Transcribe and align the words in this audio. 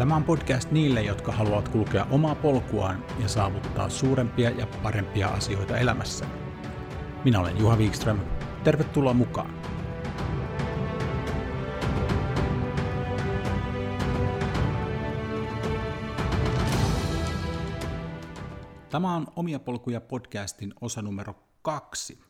Tämä 0.00 0.16
on 0.16 0.24
podcast 0.24 0.70
niille, 0.70 1.02
jotka 1.02 1.32
haluavat 1.32 1.68
kulkea 1.68 2.04
omaa 2.04 2.34
polkuaan 2.34 3.04
ja 3.18 3.28
saavuttaa 3.28 3.88
suurempia 3.88 4.50
ja 4.50 4.66
parempia 4.82 5.28
asioita 5.28 5.78
elämässä. 5.78 6.26
Minä 7.24 7.40
olen 7.40 7.58
Juha 7.58 7.76
Wikström. 7.76 8.20
Tervetuloa 8.64 9.14
mukaan. 9.14 9.54
Tämä 18.90 19.14
on 19.14 19.26
Omia 19.36 19.58
polkuja 19.58 20.00
podcastin 20.00 20.74
osa 20.80 21.02
numero 21.02 21.34
kaksi. 21.62 22.20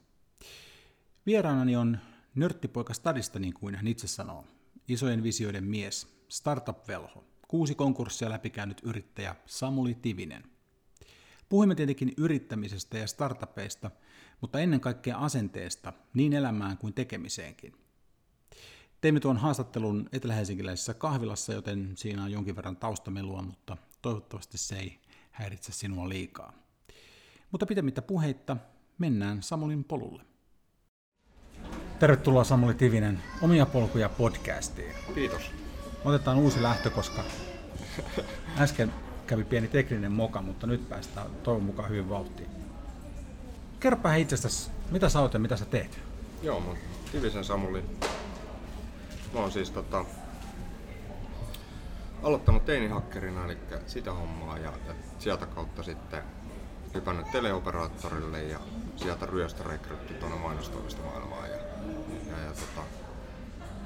Vieraanani 1.26 1.76
on 1.76 1.98
nörttipoika 2.34 2.94
stadista, 2.94 3.38
niin 3.38 3.54
kuin 3.54 3.74
hän 3.74 3.86
itse 3.86 4.06
sanoo. 4.06 4.44
Isojen 4.88 5.22
visioiden 5.22 5.64
mies, 5.64 6.24
startup-velho, 6.28 7.29
kuusi 7.50 7.74
konkurssia 7.74 8.30
läpikäynyt 8.30 8.80
yrittäjä 8.84 9.36
Samuli 9.46 9.94
Tivinen. 9.94 10.44
Puhuimme 11.48 11.74
tietenkin 11.74 12.12
yrittämisestä 12.16 12.98
ja 12.98 13.06
startupeista, 13.06 13.90
mutta 14.40 14.60
ennen 14.60 14.80
kaikkea 14.80 15.18
asenteesta 15.18 15.92
niin 16.14 16.32
elämään 16.32 16.78
kuin 16.78 16.94
tekemiseenkin. 16.94 17.72
Teimme 19.00 19.20
tuon 19.20 19.36
haastattelun 19.36 20.08
etelähelsinkiläisessä 20.12 20.94
kahvilassa, 20.94 21.52
joten 21.52 21.92
siinä 21.96 22.24
on 22.24 22.32
jonkin 22.32 22.56
verran 22.56 22.76
taustamelua, 22.76 23.42
mutta 23.42 23.76
toivottavasti 24.02 24.58
se 24.58 24.76
ei 24.76 25.00
häiritse 25.30 25.72
sinua 25.72 26.08
liikaa. 26.08 26.52
Mutta 27.50 27.66
pitemmittä 27.66 28.02
puheitta 28.02 28.56
mennään 28.98 29.42
Samulin 29.42 29.84
polulle. 29.84 30.22
Tervetuloa 31.98 32.44
Samuli 32.44 32.74
Tivinen 32.74 33.22
Omia 33.42 33.66
polkuja 33.66 34.08
podcastiin. 34.08 34.94
Kiitos. 35.14 35.69
Otetaan 36.04 36.38
uusi 36.38 36.62
lähtö, 36.62 36.90
koska 36.90 37.22
äsken 38.58 38.92
kävi 39.26 39.44
pieni 39.44 39.68
tekninen 39.68 40.12
moka, 40.12 40.42
mutta 40.42 40.66
nyt 40.66 40.88
päästään 40.88 41.26
toivon 41.42 41.62
mukaan 41.62 41.88
hyvin 41.88 42.08
vauhtiin. 42.08 42.48
Kerropa 43.80 44.14
itsestäsi, 44.14 44.70
mitä 44.90 45.08
sä 45.08 45.20
oot 45.20 45.34
ja 45.34 45.40
mitä 45.40 45.56
sä 45.56 45.64
teet? 45.64 46.00
Joo, 46.42 46.60
mun 46.60 46.76
Tivisen 47.12 47.44
Samuli. 47.44 47.84
Mä 49.34 49.40
oon 49.40 49.52
siis 49.52 49.70
tota, 49.70 50.04
aloittanut 52.22 52.64
teinihakkerina, 52.64 53.44
eli 53.44 53.58
sitä 53.86 54.12
hommaa, 54.12 54.58
ja, 54.58 54.72
ja 54.86 54.94
sieltä 55.18 55.46
kautta 55.46 55.82
sitten 55.82 56.22
hypännyt 56.94 57.30
teleoperaattorille 57.30 58.42
ja 58.42 58.58
sieltä 58.96 59.26
ryöstörekrytti 59.26 60.14
tuonne 60.14 60.38
mainostoimistomaailmaan. 60.38 61.50
Ja, 61.50 61.56
ja, 61.56 62.44
ja 62.44 62.50
tota, 62.52 62.99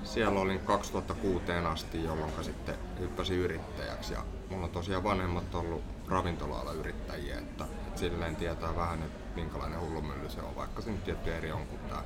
siellä 0.05 0.41
olin 0.41 0.61
2006 0.61 1.53
asti, 1.53 2.05
jolloin 2.05 2.33
sitten 2.45 2.75
hyppäsin 2.99 3.39
yrittäjäksi. 3.39 4.13
Ja 4.13 4.25
mulla 4.51 4.65
on 4.65 4.71
tosiaan 4.71 5.05
vanhemmat 5.05 5.55
ollut 5.55 5.83
ravintola 6.09 6.73
yrittäjiä, 6.73 7.39
että, 7.39 7.65
että 7.65 8.01
silleen 8.01 8.37
tietää 8.37 8.77
vähän, 8.77 9.03
että 9.03 9.35
minkälainen 9.41 9.81
hullumylly 9.81 10.31
se 10.31 10.41
on, 10.41 10.57
vaikka 10.57 10.83
se 10.83 10.91
nyt 10.91 11.05
tietty 11.05 11.35
eri 11.35 11.53
on 11.53 11.67
kuin 11.67 11.81
tämä 11.89 12.03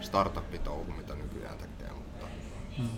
startup-touhu, 0.00 0.92
mitä 0.96 1.14
nykyään 1.14 1.58
tekee. 1.58 1.92
Mutta... 1.94 2.26
Mm. 2.78 2.88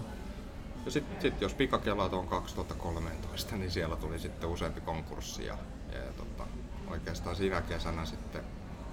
Ja 0.84 0.90
sitten 0.90 1.20
sit, 1.22 1.40
jos 1.40 1.54
pikakelaat 1.54 2.12
on 2.12 2.28
2013, 2.28 3.56
niin 3.56 3.70
siellä 3.70 3.96
tuli 3.96 4.18
sitten 4.18 4.50
useampi 4.50 4.80
konkurssi 4.80 5.46
ja, 5.46 5.58
ja, 5.92 6.12
tota, 6.12 6.46
oikeastaan 6.86 7.36
siinä 7.36 7.62
kesänä 7.62 8.04
sitten 8.04 8.44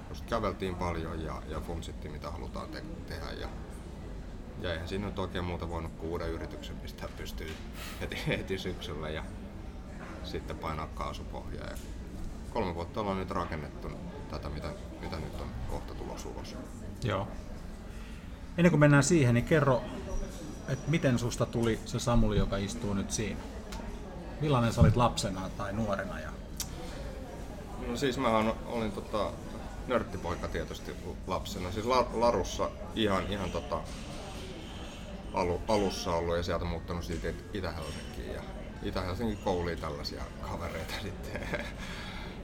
just 0.09 0.25
käveltiin 0.25 0.75
paljon 0.75 1.23
ja, 1.23 1.41
ja 1.47 1.61
funtsittiin 1.61 2.11
mitä 2.11 2.31
halutaan 2.31 2.69
te- 2.69 2.83
tehdä 3.07 3.31
ja 3.31 3.47
ja 4.62 4.73
eihän 4.73 4.88
siinä 4.88 5.06
nyt 5.06 5.19
oikein 5.19 5.44
muuta 5.44 5.69
voinut 5.69 5.91
kuin 5.91 6.09
uuden 6.09 6.29
yrityksen 6.29 6.75
pistää 6.75 7.09
pystyyn 7.18 7.51
heti, 8.01 8.18
heti 8.28 8.57
syksyllä 8.57 9.09
ja 9.09 9.23
sitten 10.23 10.57
painaa 10.57 10.88
kaasupohjaa. 10.88 11.68
Ja 11.68 11.78
kolme 12.50 12.75
vuotta 12.75 13.00
ollaan 13.00 13.17
nyt 13.17 13.31
rakennettu 13.31 13.90
tätä, 14.29 14.50
mitä, 14.50 14.73
mitä 15.01 15.16
nyt 15.16 15.41
on 15.41 15.47
kohta 15.69 15.96
tulossa 15.96 16.29
ulos. 16.29 16.56
Joo. 17.03 17.28
Ennen 18.57 18.72
kuin 18.72 18.79
mennään 18.79 19.03
siihen, 19.03 19.34
niin 19.34 19.46
kerro, 19.46 19.81
että 20.67 20.91
miten 20.91 21.19
susta 21.19 21.46
tuli 21.46 21.79
se 21.85 22.00
Samuli, 22.00 22.38
joka 22.38 22.57
istuu 22.57 22.94
nyt 22.94 23.12
siinä? 23.12 23.40
Millainen 24.41 24.73
sä 24.73 24.81
olit 24.81 24.96
lapsena 24.96 25.50
tai 25.57 25.73
nuorena? 25.73 26.19
Ja... 26.19 26.29
No 27.88 27.97
siis 27.97 28.17
mä 28.17 28.53
olin 28.66 28.91
tota, 28.91 29.31
nörttipoika 29.88 30.47
tietysti 30.47 30.96
lapsena. 31.28 31.72
Siis 31.72 31.85
Larussa 32.13 32.69
ihan, 32.96 33.28
ihan 33.28 33.51
tota, 33.51 33.79
alu, 35.37 35.61
alussa 35.67 36.11
ollut 36.11 36.37
ja 36.37 36.43
sieltä 36.43 36.65
muuttanut 36.65 37.03
siitä 37.03 37.27
Itä-Helsinkiin. 37.53 38.33
Ja 38.33 38.41
Itä-Helsingin 38.83 39.37
tällaisia 39.81 40.23
kavereita 40.41 40.93
sitten 41.01 41.41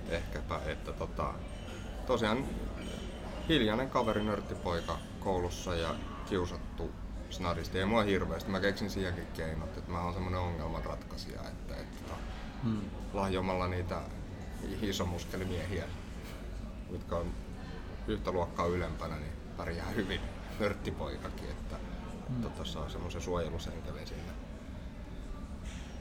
ehkäpä. 0.09 0.59
Että 0.65 0.93
tota, 0.93 1.33
tosiaan 2.07 2.45
hiljainen 3.49 3.89
kaveri, 3.89 4.23
nörttipoika 4.23 4.97
koulussa 5.19 5.75
ja 5.75 5.95
kiusattu 6.29 6.91
snadisti. 7.29 7.79
Ei 7.79 7.85
mua 7.85 8.03
hirveästi, 8.03 8.51
mä 8.51 8.59
keksin 8.59 8.89
siihenkin 8.89 9.27
keinot, 9.27 9.77
että 9.77 9.91
mä 9.91 10.03
oon 10.03 10.13
semmonen 10.13 10.39
ongelmanratkaisija, 10.39 11.41
että, 11.41 11.75
että 11.75 12.13
hmm. 12.63 12.81
lahjomalla 13.13 13.67
niitä 13.67 14.01
isomuskelimiehiä, 14.81 15.83
jotka 16.91 17.17
on 17.17 17.33
yhtä 18.07 18.31
luokkaa 18.31 18.65
ylempänä, 18.65 19.15
niin 19.15 19.33
pärjää 19.57 19.89
hyvin 19.89 20.21
nörttipoikakin. 20.59 21.49
Että, 21.49 21.75
mm. 22.35 22.41
tota, 22.41 22.65
saa 22.65 22.89
semmoisen 22.89 23.21
suojelusenkelin 23.21 24.07
sinne. 24.07 24.31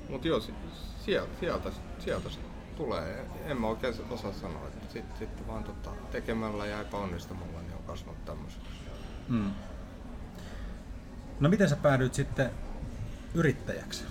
Mutta 0.09 0.29
joo, 0.29 0.41
sieltä, 1.05 1.33
sieltä, 1.41 1.71
sieltä 1.99 2.31
se 2.31 2.39
tulee. 2.77 3.27
En 3.45 3.61
mä 3.61 3.67
oikein 3.67 3.95
osaa 4.11 4.33
sanoa, 4.33 4.69
että 4.69 4.93
sitten 4.93 5.19
sit 5.19 5.49
vaan 5.49 5.65
tota, 5.65 5.91
tekemällä 6.11 6.67
ja 6.67 6.81
epäonnistumalla 6.81 7.63
niin 7.63 7.75
on 7.75 7.83
kasvanut 7.87 8.25
tämmöiseksi. 8.25 8.71
Mm. 9.29 9.51
No 11.41 11.49
miten 11.49 11.69
sä 11.69 11.77
päädyit 11.77 12.15
sitten 12.15 12.51
yrittäjäksi? 13.35 14.05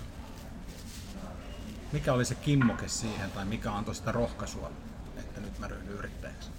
Mikä 1.92 2.14
oli 2.14 2.26
se 2.26 2.36
kimmoke 2.36 2.88
siihen 2.88 3.32
tai 3.32 3.46
mikä 3.46 3.72
antoi 3.72 3.96
sitä 3.96 4.12
rohkaisua, 4.12 4.72
että 5.18 5.42
nyt 5.42 5.60
mä 5.60 5.68
ryhdyn 5.68 5.94
yrittäjäksi? 5.94 6.50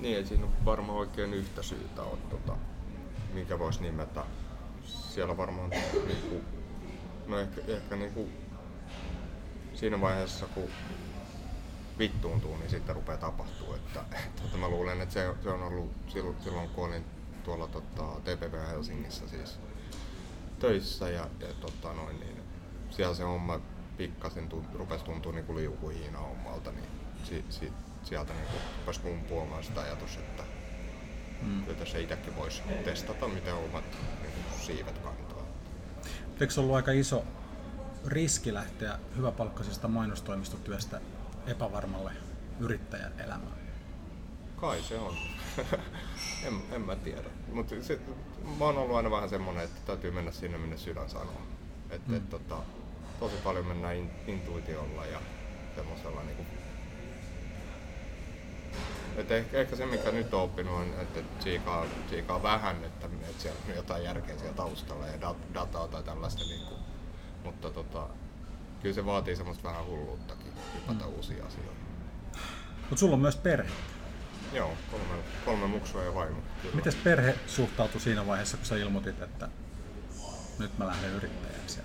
Niin, 0.00 0.16
ei 0.16 0.26
siinä 0.26 0.46
varmaan 0.64 0.98
oikein 0.98 1.34
yhtä 1.34 1.62
syytä 1.62 2.02
ole. 2.02 2.18
Tota, 2.30 2.56
minkä 3.32 3.58
voisi 3.58 3.82
nimetä. 3.82 4.24
Siellä 4.84 5.36
varmaan 5.36 5.70
niinku, 6.06 6.40
no 7.26 7.38
ehkä, 7.38 7.60
ehkä 7.66 7.96
niinku, 7.96 8.28
siinä 9.74 10.00
vaiheessa 10.00 10.46
kun 10.46 10.68
vittuuntuu, 11.98 12.56
niin 12.56 12.70
sitten 12.70 12.94
rupeaa 12.94 13.18
tapahtuu. 13.18 13.74
Että, 13.74 14.00
että 14.44 14.58
mä 14.58 14.68
luulen, 14.68 15.00
että 15.00 15.14
se, 15.14 15.34
se 15.42 15.50
on 15.50 15.62
ollut 15.62 15.92
silloin, 16.08 16.36
silloin 16.40 16.68
kun 16.68 16.88
olin 16.88 17.04
tuolla 17.44 17.66
tota, 17.66 18.02
TPV 18.02 18.66
Helsingissä 18.70 19.28
siis 19.28 19.58
töissä 20.58 21.08
ja, 21.08 21.28
ja 21.40 21.48
tota, 21.60 21.92
noin, 21.92 22.20
niin 22.20 22.42
siellä 22.90 23.14
se 23.14 23.22
homma 23.22 23.60
pikkasen 23.96 24.48
tunt, 24.48 24.74
rupesi 24.74 25.04
tuntua 25.04 25.32
niin 25.32 25.56
liukuhiina 25.56 26.18
hommalta, 26.18 26.72
niin 26.72 26.86
si, 27.24 27.44
si, 27.50 27.72
sieltä 28.02 28.32
niin 28.32 28.46
rupesi 28.78 29.00
kumpuamaan 29.00 29.64
sitä 29.64 29.80
ajatus, 29.80 30.16
että 30.16 30.42
Mm. 31.42 31.64
Kyllä 31.64 31.84
se 31.84 32.00
itsekin 32.00 32.36
voisi 32.36 32.62
testata, 32.84 33.28
miten 33.28 33.54
omat 33.54 33.84
niin 34.22 34.32
siivet 34.60 34.98
kantaa. 34.98 35.46
Eikö 36.40 36.52
se 36.52 36.60
ollut 36.60 36.76
aika 36.76 36.92
iso 36.92 37.24
riski 38.06 38.54
lähteä 38.54 38.98
hyväpalkkaisesta 39.16 39.88
mainostoimistotyöstä 39.88 41.00
epävarmalle 41.46 42.12
yrittäjän 42.60 43.12
elämään? 43.18 43.62
Kai 44.56 44.82
se 44.82 44.98
on. 44.98 45.14
en, 46.46 46.62
en 46.72 46.80
mä 46.80 46.96
tiedä. 46.96 47.28
Mutta 47.52 47.74
mä 48.58 48.64
oon 48.64 48.78
ollut 48.78 48.96
aina 48.96 49.10
vähän 49.10 49.28
semmonen, 49.28 49.64
että 49.64 49.80
täytyy 49.86 50.10
mennä 50.10 50.32
sinne, 50.32 50.58
minne 50.58 50.78
sydän 50.78 51.10
sanoo. 51.10 51.42
Et, 51.90 52.08
mm. 52.08 52.14
et, 52.14 52.30
tota, 52.30 52.56
tosi 53.20 53.36
paljon 53.44 53.66
mennään 53.66 53.96
in, 53.96 54.10
intuitiolla 54.26 55.06
ja 55.06 55.20
semmoisella 55.74 56.22
niin 56.22 56.46
et 59.16 59.30
ehkä, 59.30 59.58
ehkä 59.58 59.76
se, 59.76 59.86
mikä 59.86 60.10
nyt 60.10 60.34
on 60.34 60.42
oppinut, 60.42 60.74
on, 60.74 60.94
että 61.00 61.20
tsiikaa, 61.38 61.86
tsiikaa 62.06 62.42
vähän, 62.42 62.84
että, 62.84 63.06
että 63.06 63.42
siellä 63.42 63.60
on 63.68 63.76
jotain 63.76 64.04
järkeä 64.04 64.38
siellä 64.38 64.56
taustalla 64.56 65.06
ja 65.06 65.20
dat, 65.20 65.36
dataa 65.54 65.88
tai 65.88 66.02
tällaista. 66.02 66.44
Niin 66.44 66.66
kuin, 66.66 66.80
mutta 67.44 67.70
tota, 67.70 68.08
kyllä 68.82 68.94
se 68.94 69.06
vaatii 69.06 69.36
semmoista 69.36 69.68
vähän 69.68 69.86
hulluuttakin, 69.86 70.52
hypätä 70.74 71.04
mm. 71.04 71.14
uusia 71.14 71.46
asioita. 71.46 71.72
Mutta 72.80 72.96
sulla 72.96 73.14
on 73.14 73.20
myös 73.20 73.36
perhe. 73.36 73.70
Joo, 74.52 74.72
kolme, 74.90 75.22
kolme 75.44 75.66
muksua 75.66 76.02
ja 76.02 76.14
vaimo. 76.14 76.38
Miten 76.74 76.92
perhe 77.04 77.34
suhtautui 77.46 78.00
siinä 78.00 78.26
vaiheessa, 78.26 78.56
kun 78.56 78.66
sä 78.66 78.76
ilmoitit, 78.76 79.22
että 79.22 79.48
nyt 80.58 80.78
mä 80.78 80.86
lähden 80.86 81.10
yrittäjäksi? 81.10 81.80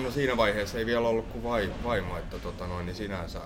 No 0.00 0.10
siinä 0.10 0.36
vaiheessa 0.36 0.78
ei 0.78 0.86
vielä 0.86 1.08
ollut 1.08 1.28
kuin 1.28 1.44
vai, 1.44 1.72
vaimo, 1.84 2.18
että 2.18 2.38
tota 2.38 2.66
noin, 2.66 2.86
niin 2.86 2.96
sinänsä 2.96 3.40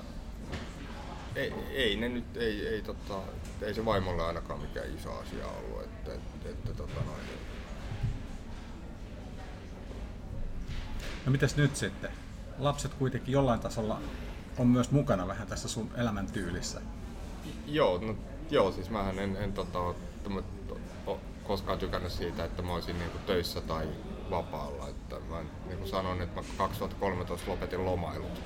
ei, 1.36 1.54
ei 1.70 1.96
ne 1.96 2.08
nyt, 2.08 2.36
ei, 2.36 2.68
ei, 2.68 2.82
tota, 2.82 3.14
ei 3.62 3.74
se 3.74 3.84
vaimolle 3.84 4.22
ainakaan 4.22 4.60
mikään 4.60 4.94
iso 4.94 5.18
asia 5.18 5.46
ollut, 5.46 5.82
että, 5.82 6.14
että, 6.14 6.48
että 6.48 6.74
tota 6.74 7.00
noin. 7.06 7.20
No 11.26 11.32
mitäs 11.32 11.56
nyt 11.56 11.76
sitten? 11.76 12.10
Lapset 12.58 12.94
kuitenkin 12.94 13.32
jollain 13.32 13.60
tasolla 13.60 14.00
on 14.58 14.66
myös 14.66 14.90
mukana 14.90 15.28
vähän 15.28 15.46
tässä 15.46 15.68
sun 15.68 15.90
elämäntyylissä. 15.96 16.80
Joo, 17.66 17.98
no, 17.98 18.16
joo 18.50 18.72
siis 18.72 18.90
mä 18.90 19.10
en, 19.10 19.36
en 19.36 19.52
tota, 19.52 19.94
koskaan 21.46 21.78
tykännyt 21.78 22.12
siitä, 22.12 22.44
että 22.44 22.62
mä 22.62 22.74
olisin 22.74 22.98
niinku 22.98 23.18
töissä 23.18 23.60
tai 23.60 23.88
vapaalla. 24.30 24.88
Että 24.88 25.16
mä 25.30 25.42
niin 25.66 25.88
sanon, 25.88 26.22
että 26.22 26.40
mä 26.40 26.46
2013 26.58 27.50
lopetin 27.50 27.84
lomailut. 27.84 28.42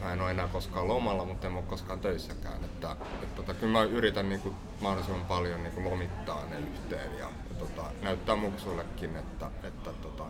Mä 0.00 0.12
en 0.12 0.20
ole 0.20 0.30
enää 0.30 0.48
koskaan 0.48 0.88
lomalla, 0.88 1.24
mutta 1.24 1.46
en 1.46 1.54
ole 1.54 1.62
koskaan 1.62 2.00
töissäkään. 2.00 2.64
Että, 2.64 2.96
että 3.22 3.36
tota, 3.36 3.54
kyllä 3.54 3.72
mä 3.72 3.82
yritän 3.82 4.28
niin 4.28 4.40
kuin, 4.40 4.54
mahdollisimman 4.80 5.26
paljon 5.26 5.62
niin 5.62 5.72
kuin, 5.72 5.84
lomittaa 5.84 6.46
ne 6.50 6.58
yhteen 6.58 7.18
ja, 7.18 7.30
ja 7.50 7.54
tota, 7.58 7.82
näyttää 8.02 8.36
muksullekin, 8.36 9.16
että, 9.16 9.50
että 9.62 9.90
tota, 9.90 10.24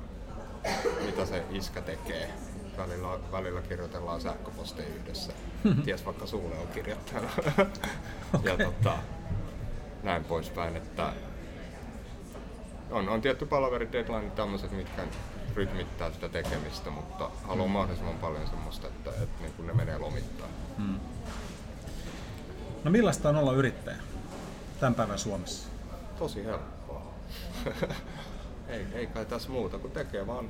mitä 1.07 1.27
se 1.27 1.45
iskä 1.51 1.81
tekee. 1.81 2.31
Välillä, 2.79 3.19
välillä 3.33 3.63
kirjoitellaan 3.63 4.21
sähköposteja 4.21 4.89
yhdessä. 4.89 5.33
Ties 5.85 6.07
vaikka 6.07 6.27
sulle 6.27 6.59
on 6.59 6.69
kirjoittanut. 6.75 7.31
okay. 7.39 7.67
ja 8.45 8.57
tota, 8.57 8.99
näin 10.03 10.25
poispäin. 10.25 10.77
Että 10.77 11.13
on, 12.91 13.09
on 13.09 13.21
tietty 13.21 13.47
palaveri 13.47 13.93
deadline 13.93 14.31
tämmöiset, 14.31 14.73
mitkä 14.73 15.03
rytmittää 15.57 16.13
sitä 16.13 16.29
tekemistä, 16.29 16.91
mutta 16.91 17.31
haluan 17.43 17.69
mm. 17.69 17.73
mahdollisimman 17.73 18.19
paljon 18.19 18.47
semmoista, 18.47 18.87
että, 18.87 19.11
että 19.11 19.43
niin 19.43 19.53
kuin 19.53 19.67
ne 19.67 19.73
menee 19.73 19.99
lomittaa. 19.99 20.49
Mm. 20.79 21.01
No 22.85 22.91
millaista 22.91 23.29
on 23.29 23.37
olla 23.37 23.53
yrittäjä 23.53 23.97
tämän 24.81 24.95
päivän 24.95 25.19
Suomessa? 25.19 25.69
Tosi 26.19 26.45
helppoa. 26.45 27.03
ei, 28.69 28.87
ei 28.93 29.07
kai 29.07 29.27
tässä 29.27 29.51
muuta, 29.51 29.79
kun 29.79 29.91
tekee 29.91 30.27
vaan, 30.27 30.49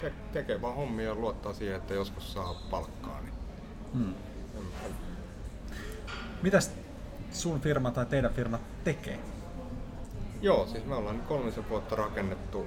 te, 0.00 0.12
tekee 0.32 0.62
vaan 0.62 0.74
hommia 0.74 1.06
ja 1.06 1.14
luottaa 1.14 1.52
siihen, 1.52 1.76
että 1.76 1.94
joskus 1.94 2.32
saa 2.32 2.54
palkkaa. 2.70 3.20
Niin. 3.20 3.34
Hmm. 3.92 4.14
Mitäs 6.42 6.70
sun 7.32 7.60
firma 7.60 7.90
tai 7.90 8.06
teidän 8.06 8.34
firma 8.34 8.58
tekee? 8.84 9.18
Joo, 10.42 10.66
siis 10.66 10.84
me 10.86 10.94
ollaan 10.94 11.20
kolmisen 11.20 11.68
vuotta 11.68 11.96
rakennettu, 11.96 12.66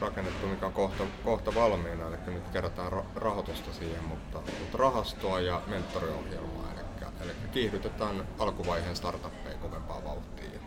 rakennettu 0.00 0.46
mikä 0.46 0.66
on 0.66 0.72
kohta, 0.72 1.04
kohta 1.24 1.54
valmiina, 1.54 2.08
eli 2.08 2.16
nyt 2.26 2.48
kerätään 2.52 2.92
rahoitusta 3.14 3.72
siihen, 3.72 4.04
mutta, 4.04 4.38
mutta 4.38 4.78
rahastoa 4.78 5.40
ja 5.40 5.62
mentoriohjelmaa, 5.66 6.72
eli, 6.72 7.10
eli 7.20 7.32
kiihdytetään 7.52 8.28
alkuvaiheen 8.38 8.96
startuppeja 8.96 9.58
kovempaa 9.58 10.04
vauhtia. 10.04 10.60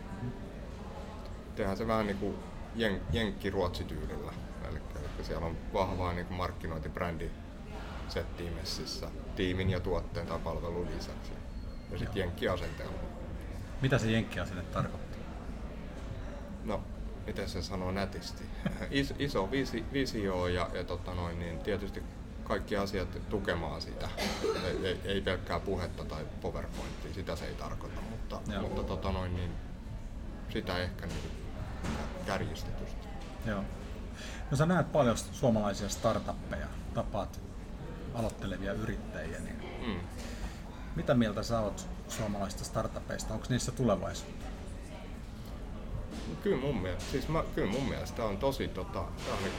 Tehdään 1.56 1.76
se 1.76 1.86
vähän 1.86 2.06
niin 2.06 2.18
kuin 2.18 2.36
jen, 2.74 3.00
jenkki-ruotsityylillä, 3.12 4.32
eli, 4.68 4.78
eli 4.78 5.24
siellä 5.24 5.46
on 5.46 5.56
vahvaa 5.72 6.12
niin 6.12 6.26
kuin 6.26 6.36
markkinointibrändi 6.36 7.30
settiin 8.08 8.52
messissä, 8.52 9.08
tiimin 9.36 9.70
ja 9.70 9.80
tuotteen 9.80 10.26
tai 10.26 10.38
palvelun 10.38 10.88
lisäksi. 10.96 11.32
Ja 11.90 11.98
sitten 11.98 12.20
jenkkiasenteella. 12.20 12.98
Mitä 13.82 13.98
se 13.98 14.10
jenkkiasenne 14.10 14.62
tarkoittaa? 14.62 15.11
Miten 17.26 17.48
se 17.48 17.62
sanoo 17.62 17.90
nätisti, 17.90 18.44
Is, 18.90 19.14
iso 19.18 19.50
visi, 19.50 19.84
visio 19.92 20.46
ja, 20.46 20.70
ja 20.74 20.84
tota 20.84 21.14
noin, 21.14 21.38
niin 21.38 21.58
tietysti 21.58 22.02
kaikki 22.44 22.76
asiat 22.76 23.28
tukemaan 23.28 23.82
sitä. 23.82 24.08
Ei, 24.64 24.86
ei, 24.86 25.00
ei 25.04 25.20
pelkkää 25.20 25.60
puhetta 25.60 26.04
tai 26.04 26.26
PowerPointia, 26.40 27.14
sitä 27.14 27.36
se 27.36 27.46
ei 27.46 27.54
tarkoita, 27.54 28.00
mutta, 28.00 28.40
mutta 28.60 28.82
tota 28.82 29.12
noin, 29.12 29.36
niin 29.36 29.50
sitä 30.50 30.78
ehkä 30.78 31.06
niin 31.06 31.30
kärjistetysti. 32.26 33.08
Joo. 33.46 33.64
No 34.50 34.56
sä 34.56 34.66
näet 34.66 34.92
paljon 34.92 35.18
suomalaisia 35.18 35.88
startuppeja, 35.88 36.66
tapaat 36.94 37.40
aloittelevia 38.14 38.72
yrittäjiä, 38.72 39.38
niin 39.38 39.56
mm. 39.86 40.00
mitä 40.96 41.14
mieltä 41.14 41.42
sä 41.42 41.60
oot 41.60 41.88
suomalaisista 42.08 42.64
startupeista? 42.64 43.34
Onko 43.34 43.46
niissä 43.48 43.72
tulevaisuutta? 43.72 44.41
Kyllä 46.42 46.56
mun 46.56 46.82
mielestä, 46.82 47.10
siis 47.10 47.28
mä, 47.28 47.44
kyllä 47.54 47.72
mun 47.72 47.88
mielestä 47.88 48.24
on 48.24 48.38
tosi, 48.38 48.68
tota, 48.68 48.92
tää 48.92 49.34
on 49.36 49.42
niin, 49.42 49.52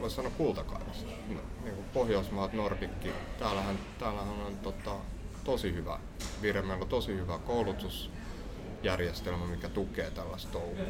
voisi 0.00 0.16
sanoa 0.16 0.30
kultakaivos. 0.30 1.06
No, 1.28 1.40
niin 1.64 1.74
kuin 1.74 1.86
Pohjoismaat, 1.94 2.52
Nordikki, 2.52 3.12
täällähän, 3.38 3.78
täällähän 3.98 4.46
on 4.46 4.56
tota, 4.56 4.96
tosi 5.44 5.74
hyvä 5.74 5.98
vire, 6.42 6.62
meillä 6.62 6.82
on 6.82 6.88
tosi 6.88 7.14
hyvä 7.14 7.38
koulutusjärjestelmä, 7.38 9.46
mikä 9.46 9.68
tukee 9.68 10.10
tällaista 10.10 10.52
touhua. 10.52 10.84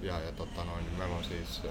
Ja, 0.00 0.20
ja 0.20 0.32
tota 0.32 0.64
noin, 0.64 0.84
niin 0.84 0.98
meillä 0.98 1.16
on 1.16 1.24
siis 1.24 1.62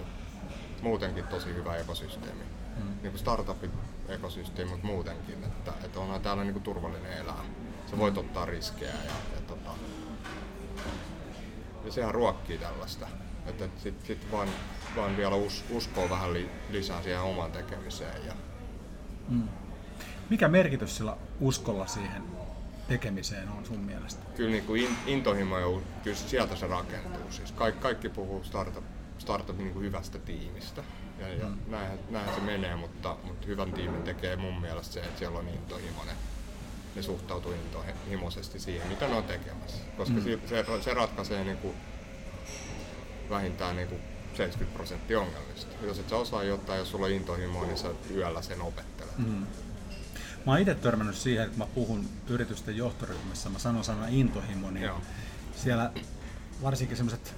muutenkin 0.81 1.27
tosi 1.27 1.54
hyvä 1.54 1.75
ekosysteemi. 1.75 2.44
Mm. 2.77 2.84
Niin 2.84 3.12
kuin 3.12 3.19
startupin 3.19 3.72
ekosysteemi, 4.10 4.72
mutta 4.72 4.88
muutenkin, 4.88 5.44
että, 5.44 5.74
että 5.84 6.00
onhan 6.00 6.22
täällä 6.22 6.44
niin 6.44 6.54
kuin 6.54 6.63
turvallinen 6.63 7.13
elää. 7.13 7.44
Sä 7.92 7.98
voit 7.98 8.18
ottaa 8.18 8.45
riskejä 8.45 8.92
ja, 8.92 9.36
ja 9.36 9.42
tota, 9.48 9.72
ja 11.86 11.92
sehän 11.92 12.13
ruokkii 12.13 12.57
tällaista. 12.57 13.07
Että 13.45 13.69
sitten 13.78 14.07
sit 14.07 14.31
vaan, 14.31 14.48
vaan 14.95 15.18
vielä 15.18 15.36
us, 15.36 15.63
uskoo 15.69 16.10
vähän 16.10 16.33
li, 16.33 16.50
lisää 16.69 17.04
siihen 17.04 17.22
omaan 17.22 17.51
tekemiseen. 17.51 18.25
Ja... 18.25 18.33
Mm. 19.30 19.50
Mikä 20.30 20.48
merkitys 20.48 20.98
sillä 20.98 21.18
uskolla 21.39 21.88
siihen 21.88 22.24
tekemiseen 22.88 23.50
on 23.50 23.66
sun 23.66 23.80
mielestä? 23.80 24.25
Kyllä 24.36 24.51
niin 24.51 24.63
kuin 24.63 24.83
in, 24.83 24.98
intohimo, 25.07 25.60
ja 25.60 25.81
kyllä 26.04 26.18
sieltä 26.18 26.56
se 26.56 26.68
rakentuu. 26.68 27.31
Siis 27.31 27.51
kaikki, 27.51 27.81
kaikki 27.81 28.10
puhuu 28.10 28.44
startup, 28.44 28.84
startup 29.18 29.57
niin 29.57 29.74
kuin 29.74 29.86
hyvästä 29.86 30.19
tiimistä. 30.19 30.84
Ja, 31.19 31.34
ja 31.34 31.45
mm. 31.45 31.57
näinhän, 31.68 32.00
näinhän, 32.10 32.36
se 32.36 32.42
menee, 32.42 32.75
mutta, 32.75 33.18
mutta 33.24 33.48
hyvän 33.48 33.74
tiimin 33.74 34.04
tekee 34.04 34.36
mun 34.36 34.62
mielestä 34.62 34.94
se, 34.94 35.00
että 35.00 35.19
siellä 35.19 35.39
on 35.39 35.48
intohimoinen 35.48 36.16
ne 36.95 37.01
suhtautuu 37.01 37.51
intohimoisesti 37.51 38.59
siihen, 38.59 38.88
mitä 38.88 39.07
ne 39.07 39.15
on 39.15 39.23
tekemässä. 39.23 39.83
Koska 39.97 40.15
mm. 40.15 40.23
se, 40.23 40.65
se 40.81 40.93
ratkaisee 40.93 41.43
niin 41.43 41.57
kuin 41.57 41.75
vähintään 43.29 43.75
niin 43.75 43.88
kuin 43.88 44.01
70 44.33 44.77
prosenttia 44.77 45.19
ongelmista. 45.19 45.86
Jos 45.86 46.00
et 46.00 46.10
sä 46.10 46.15
osaa 46.15 46.43
jotain, 46.43 46.79
jos 46.79 46.91
sulla 46.91 47.05
on 47.05 47.12
intohimoa, 47.12 47.65
niin 47.65 47.77
sä 47.77 47.89
yöllä 48.15 48.41
sen 48.41 48.62
opettelet. 48.62 49.17
Mm. 49.17 49.45
Mä 50.45 50.51
oon 50.51 50.60
itse 50.60 50.75
törmännyt 50.75 51.15
siihen, 51.15 51.43
että 51.43 51.57
kun 51.57 51.67
mä 51.67 51.74
puhun 51.75 52.10
yritysten 52.27 52.77
johtoryhmässä, 52.77 53.50
mä 53.50 53.60
sanon 53.60 53.83
sana 53.83 54.07
intohimo, 54.07 54.71
niin 54.71 54.86
Joo. 54.86 55.01
siellä 55.55 55.91
varsinkin 56.62 56.98
semmoiset 56.98 57.36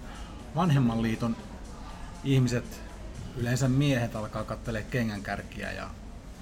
vanhemman 0.56 1.02
liiton 1.02 1.36
ihmiset, 2.24 2.82
yleensä 3.38 3.68
miehet 3.68 4.16
alkaa 4.16 4.44
katselemaan 4.44 4.92
kengänkärkiä 4.92 5.72
ja 5.72 5.90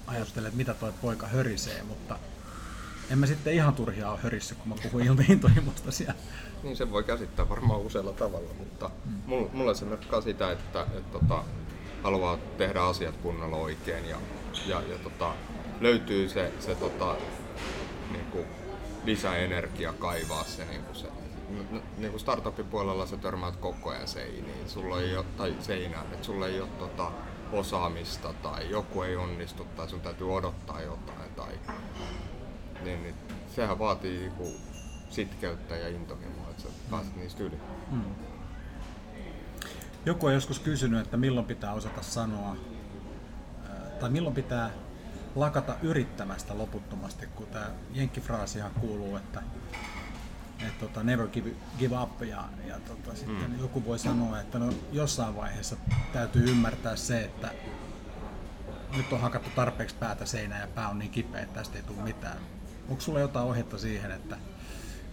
ajattelee, 0.06 0.48
että 0.48 0.56
mitä 0.56 0.74
toi 0.74 0.92
poika 1.02 1.26
hörisee, 1.26 1.82
mutta 1.82 2.18
en 3.10 3.18
mä 3.18 3.26
sitten 3.26 3.52
ihan 3.52 3.74
turhia 3.74 4.10
ole 4.10 4.18
hörissä, 4.22 4.54
kun 4.54 4.68
mä 4.68 4.74
puhun 4.82 5.24
intohimosta 5.28 5.92
siellä. 5.92 6.14
Niin 6.62 6.76
se 6.76 6.90
voi 6.90 7.04
käsittää 7.04 7.48
varmaan 7.48 7.80
usealla 7.80 8.12
tavalla, 8.12 8.54
mutta 8.58 8.90
mm. 9.04 9.48
mulle 9.52 9.74
se 9.74 9.84
merkkaa 9.84 10.20
sitä, 10.20 10.50
että, 10.50 10.82
että, 10.82 10.98
että 10.98 11.18
tota, 11.18 11.44
haluaa 12.02 12.38
tehdä 12.58 12.80
asiat 12.80 13.16
kunnolla 13.16 13.56
oikein 13.56 14.08
ja, 14.08 14.16
ja, 14.66 14.80
ja 14.80 14.98
tota, 14.98 15.34
löytyy 15.80 16.28
se, 16.28 16.52
se 16.60 16.74
tota, 16.74 17.16
niin 18.12 18.24
kuin 18.24 18.46
lisäenergia 19.04 19.92
kaivaa 19.92 20.44
se, 20.44 20.64
niin 20.64 20.82
kuin 20.82 20.96
se 20.96 21.08
niin 21.98 22.10
kuin 22.10 22.20
startupin 22.20 22.66
puolella 22.66 23.06
sä 23.06 23.16
törmäät 23.16 23.56
koko 23.56 23.90
ajan 23.90 24.08
seiniin, 24.08 24.68
sulla 24.68 25.00
ei 25.00 25.16
ole, 25.16 25.26
tai 25.36 25.54
seinään, 25.60 26.06
että 26.12 26.26
sulla 26.26 26.46
ei 26.46 26.60
ole 26.60 26.68
tota, 26.78 27.12
osaamista 27.52 28.32
tai 28.42 28.70
joku 28.70 29.02
ei 29.02 29.16
onnistu 29.16 29.64
tai 29.64 29.88
sun 29.88 30.00
täytyy 30.00 30.34
odottaa 30.34 30.80
jotain 30.80 31.34
tai 31.36 31.52
niin, 32.84 33.02
niin 33.02 33.14
sehän 33.56 33.78
vaatii 33.78 34.18
niinku 34.18 34.48
sitkeyttä 35.10 35.76
ja 35.76 35.88
intohimoa, 35.88 36.50
että 36.50 36.62
sä 36.62 36.68
mm. 36.68 36.90
pääset 36.90 37.16
niistä 37.16 37.42
yli. 37.42 37.58
Mm. 37.90 38.02
Joku 40.06 40.26
on 40.26 40.34
joskus 40.34 40.58
kysynyt, 40.58 41.00
että 41.00 41.16
milloin 41.16 41.46
pitää 41.46 41.72
osata 41.72 42.02
sanoa, 42.02 42.56
tai 44.00 44.10
milloin 44.10 44.34
pitää 44.34 44.70
lakata 45.34 45.74
yrittämästä 45.82 46.58
loputtomasti, 46.58 47.26
kun 47.26 47.46
tämä 47.46 47.70
jenkkifraasihan 47.92 48.70
kuuluu, 48.80 49.16
että, 49.16 49.42
että 50.60 50.80
tota, 50.80 51.02
never 51.02 51.28
give, 51.28 51.50
give 51.78 51.98
up 52.02 52.22
ja, 52.22 52.44
ja 52.66 52.80
tota, 52.80 53.14
sitten 53.14 53.50
mm. 53.50 53.60
joku 53.60 53.84
voi 53.84 53.98
sanoa, 53.98 54.40
että 54.40 54.58
no, 54.58 54.72
jossain 54.92 55.36
vaiheessa 55.36 55.76
täytyy 56.12 56.50
ymmärtää 56.50 56.96
se, 56.96 57.24
että 57.24 57.50
nyt 58.96 59.12
on 59.12 59.20
hakattu 59.20 59.50
tarpeeksi 59.56 59.96
päätä 59.96 60.26
seinään 60.26 60.60
ja 60.60 60.68
pää 60.74 60.88
on 60.88 60.98
niin 60.98 61.10
kipeä, 61.10 61.40
että 61.40 61.54
tästä 61.54 61.76
ei 61.76 61.84
tule 61.84 62.02
mitään. 62.02 62.38
Onko 62.88 63.00
sulla 63.02 63.20
jotain 63.20 63.46
ohjetta 63.46 63.78
siihen, 63.78 64.10
että 64.10 64.36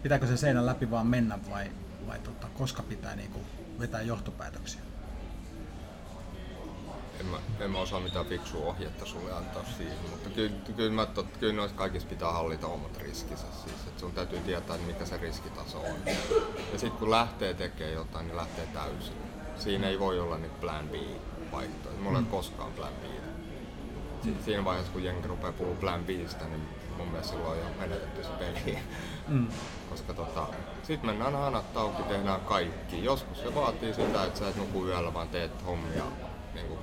pitääkö 0.04 0.28
se 0.28 0.38
seinän 0.38 0.66
läpi 0.66 0.92
vaan 0.92 1.08
mennä 1.08 1.40
vai, 1.50 1.72
vai 2.08 2.20
tota, 2.20 2.48
koska 2.58 2.84
pitää 2.84 3.16
niinku 3.16 3.40
vetää 3.80 4.02
johtopäätöksiä? 4.02 4.82
En 7.20 7.26
mä, 7.26 7.38
en 7.60 7.72
mä 7.72 7.80
osaa 7.80 8.00
mitään 8.00 8.26
fiksua 8.26 8.66
ohjetta 8.66 9.06
sulle 9.06 9.34
antaa 9.34 9.64
siihen, 9.78 9.98
mutta 10.10 10.30
kyllä, 10.30 10.56
kyllä, 10.76 10.92
mä, 10.92 11.06
tot, 11.06 11.38
kyllä 11.38 11.54
noissa 11.54 11.78
kaikissa 11.78 12.10
pitää 12.10 12.32
hallita 12.32 12.68
omat 12.68 12.98
riskinsä. 12.98 13.46
Siis, 13.64 13.88
että 13.88 14.00
sun 14.00 14.12
täytyy 14.12 14.40
tietää, 14.40 14.78
mikä 14.78 15.06
se 15.06 15.18
riskitaso 15.18 15.82
on. 15.82 15.96
Ja 16.74 16.80
sitten 16.80 17.00
kun 17.00 17.12
lähtee 17.12 17.54
tekemään 17.54 17.94
jotain, 17.94 18.28
niin 18.28 18.38
lähtee 18.38 18.68
täysin. 18.74 19.16
Siinä 19.58 19.88
ei 19.88 20.00
voi 20.00 20.20
olla 20.20 20.38
nyt 20.38 20.60
plan 20.60 20.90
B 20.90 20.94
vaihtoehto. 21.52 22.02
Mulla 22.02 22.18
ei 22.18 22.24
ole 22.24 22.32
koskaan 22.32 22.72
plan 22.72 22.94
B 22.94 23.20
siinä 24.46 24.66
vaiheessa, 24.66 24.92
kun 24.92 25.04
jengi 25.04 25.28
rupeaa 25.28 25.54
puhua 25.54 25.76
Plan 25.76 26.06
Bistä, 26.06 26.46
niin 26.46 26.62
mun 27.00 27.08
mielestä 27.08 27.34
silloin 27.34 27.60
on 27.60 27.66
jo 27.66 27.74
menetetty 27.80 28.24
se 28.24 28.30
peli. 28.30 28.80
Mm. 29.28 29.48
Koska 29.90 30.14
tota, 30.14 30.48
sit 30.84 31.04
mennään 31.04 31.34
hanat 31.34 31.78
auki, 31.78 32.04
tehdään 32.04 32.42
kaikki. 32.42 33.04
Joskus 33.04 33.42
se 33.42 33.56
vaatii 33.56 33.94
sitä, 33.94 34.24
että 34.24 34.40
sä 34.40 34.50
et 34.50 34.56
nuku 34.56 34.86
yöllä, 34.86 35.14
vaan 35.14 35.30
teet 35.30 35.66
hommia 35.66 36.04
niin 36.54 36.68
kuin 36.68 36.80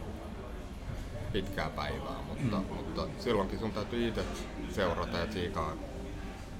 pitkää 1.32 1.70
päivää. 1.70 2.16
Mutta, 2.28 2.56
mm. 2.56 2.76
mutta 2.76 3.06
silloinkin 3.18 3.58
sun 3.58 3.72
täytyy 3.72 4.08
itse 4.08 4.24
seurata 4.70 5.18
ja 5.18 5.26
tsiikaa. 5.26 5.72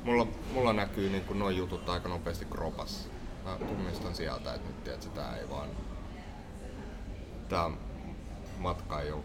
Mulla, 0.04 0.26
mulla 0.52 0.72
näkyy 0.72 1.10
niin 1.10 1.24
kuin 1.24 1.38
noin 1.38 1.56
jutut 1.56 1.88
aika 1.88 2.08
nopeasti 2.08 2.44
kropassa. 2.44 3.08
Mä 3.44 3.56
tunnistan 3.56 4.14
sieltä, 4.14 4.54
että 4.54 4.68
nyt 4.68 4.84
tiedät, 4.84 5.04
että 5.04 5.20
tää 5.20 5.36
ei 5.36 5.50
vaan... 5.50 5.68
Tää 7.48 7.70
matka 8.58 9.00
ei 9.00 9.12
ole 9.12 9.22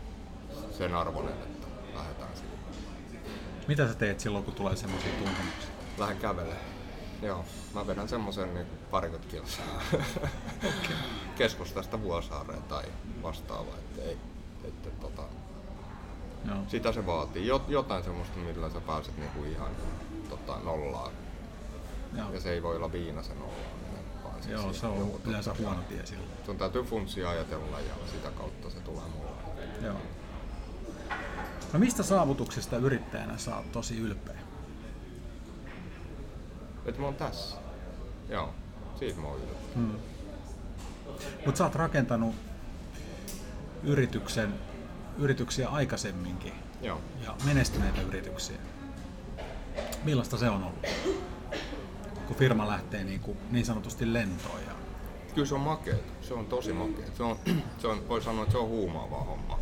sen 0.71 0.95
arvoinen, 0.95 1.33
että. 1.33 1.50
Mitä 3.67 3.87
sä 3.87 3.93
teet 3.93 4.19
silloin, 4.19 4.43
kun 4.43 4.53
tulee 4.53 4.75
semmoisia 4.75 5.11
tuntemuksia? 5.11 5.69
Lähden 5.97 6.17
kävelemään. 6.17 6.71
Joo, 7.21 7.45
mä 7.73 7.87
vedän 7.87 8.09
semmosen 8.09 8.53
niin 8.53 8.65
parikymmentä 8.91 9.31
kilsaa 9.31 9.81
okay. 10.57 10.95
keskustasta 11.35 12.01
Vuosaareen 12.01 12.63
tai 12.63 12.83
vastaavaa, 13.23 13.77
että 13.77 14.01
ei, 14.01 14.17
että, 14.63 14.89
tota, 14.89 15.21
Joo. 16.47 16.57
sitä 16.67 16.91
se 16.91 17.05
vaatii. 17.05 17.47
Jot, 17.47 17.69
jotain 17.69 18.03
semmoista, 18.03 18.37
millä 18.39 18.69
sä 18.69 18.81
pääset 18.81 19.17
niinku 19.17 19.43
ihan 19.43 19.71
tota, 20.29 20.59
nollaan. 20.63 21.11
Joo. 22.17 22.33
Ja 22.33 22.39
se 22.39 22.51
ei 22.51 22.63
voi 22.63 22.75
olla 22.75 22.91
viinasen 22.91 23.39
nollaan. 23.39 23.81
Vaan 24.23 24.35
Joo, 24.49 24.61
siis 24.61 24.79
se 24.79 24.87
on 24.87 24.99
joku, 24.99 25.21
yleensä 25.25 25.55
huono 25.59 25.81
tie 25.89 26.05
silloin. 26.05 26.29
Sun 26.45 26.57
täytyy 26.57 26.83
funssia 26.83 27.29
ajatella 27.29 27.79
ja 27.79 27.93
sitä 28.11 28.31
kautta 28.31 28.69
se 28.69 28.79
tulee 28.79 29.03
mulle. 29.17 29.31
Joo. 29.81 29.95
No 31.73 31.79
mistä 31.79 32.03
saavutuksista 32.03 32.77
yrittäjänä 32.77 33.37
sä 33.37 33.55
oot 33.55 33.71
tosi 33.71 33.97
ylpeä? 33.97 34.35
Että 36.85 37.01
mä 37.01 37.05
oon 37.05 37.15
tässä. 37.15 37.57
Joo, 38.29 38.53
siitä 38.99 39.21
mä 39.21 39.27
oon 39.27 39.39
ylpeä. 39.39 39.55
Hmm. 39.75 39.95
Mutta 41.45 41.57
sä 41.57 41.63
oot 41.63 41.75
rakentanut 41.75 42.35
yrityksen, 43.83 44.53
yrityksiä 45.17 45.69
aikaisemminkin. 45.69 46.53
Joo. 46.81 47.01
Ja 47.23 47.35
menestyneitä 47.45 48.01
yrityksiä. 48.01 48.57
Millaista 50.03 50.37
se 50.37 50.49
on 50.49 50.63
ollut? 50.63 50.87
Kun 52.27 52.35
firma 52.35 52.67
lähtee 52.67 53.03
niin, 53.03 53.19
kuin, 53.19 53.37
niin 53.51 53.65
sanotusti 53.65 54.13
lentoon. 54.13 54.59
Ja... 54.67 54.73
Kyllä 55.35 55.47
se 55.47 55.55
on 55.55 55.61
makea. 55.61 55.95
Se 56.21 56.33
on 56.33 56.45
tosi 56.45 56.73
makea. 56.73 57.05
Se 57.17 57.23
on, 57.23 57.37
se 57.81 57.87
on, 57.87 58.09
voi 58.09 58.21
sanoa, 58.21 58.43
että 58.43 58.51
se 58.51 58.57
on 58.57 58.67
huumaavaa 58.67 59.23
homma 59.23 59.60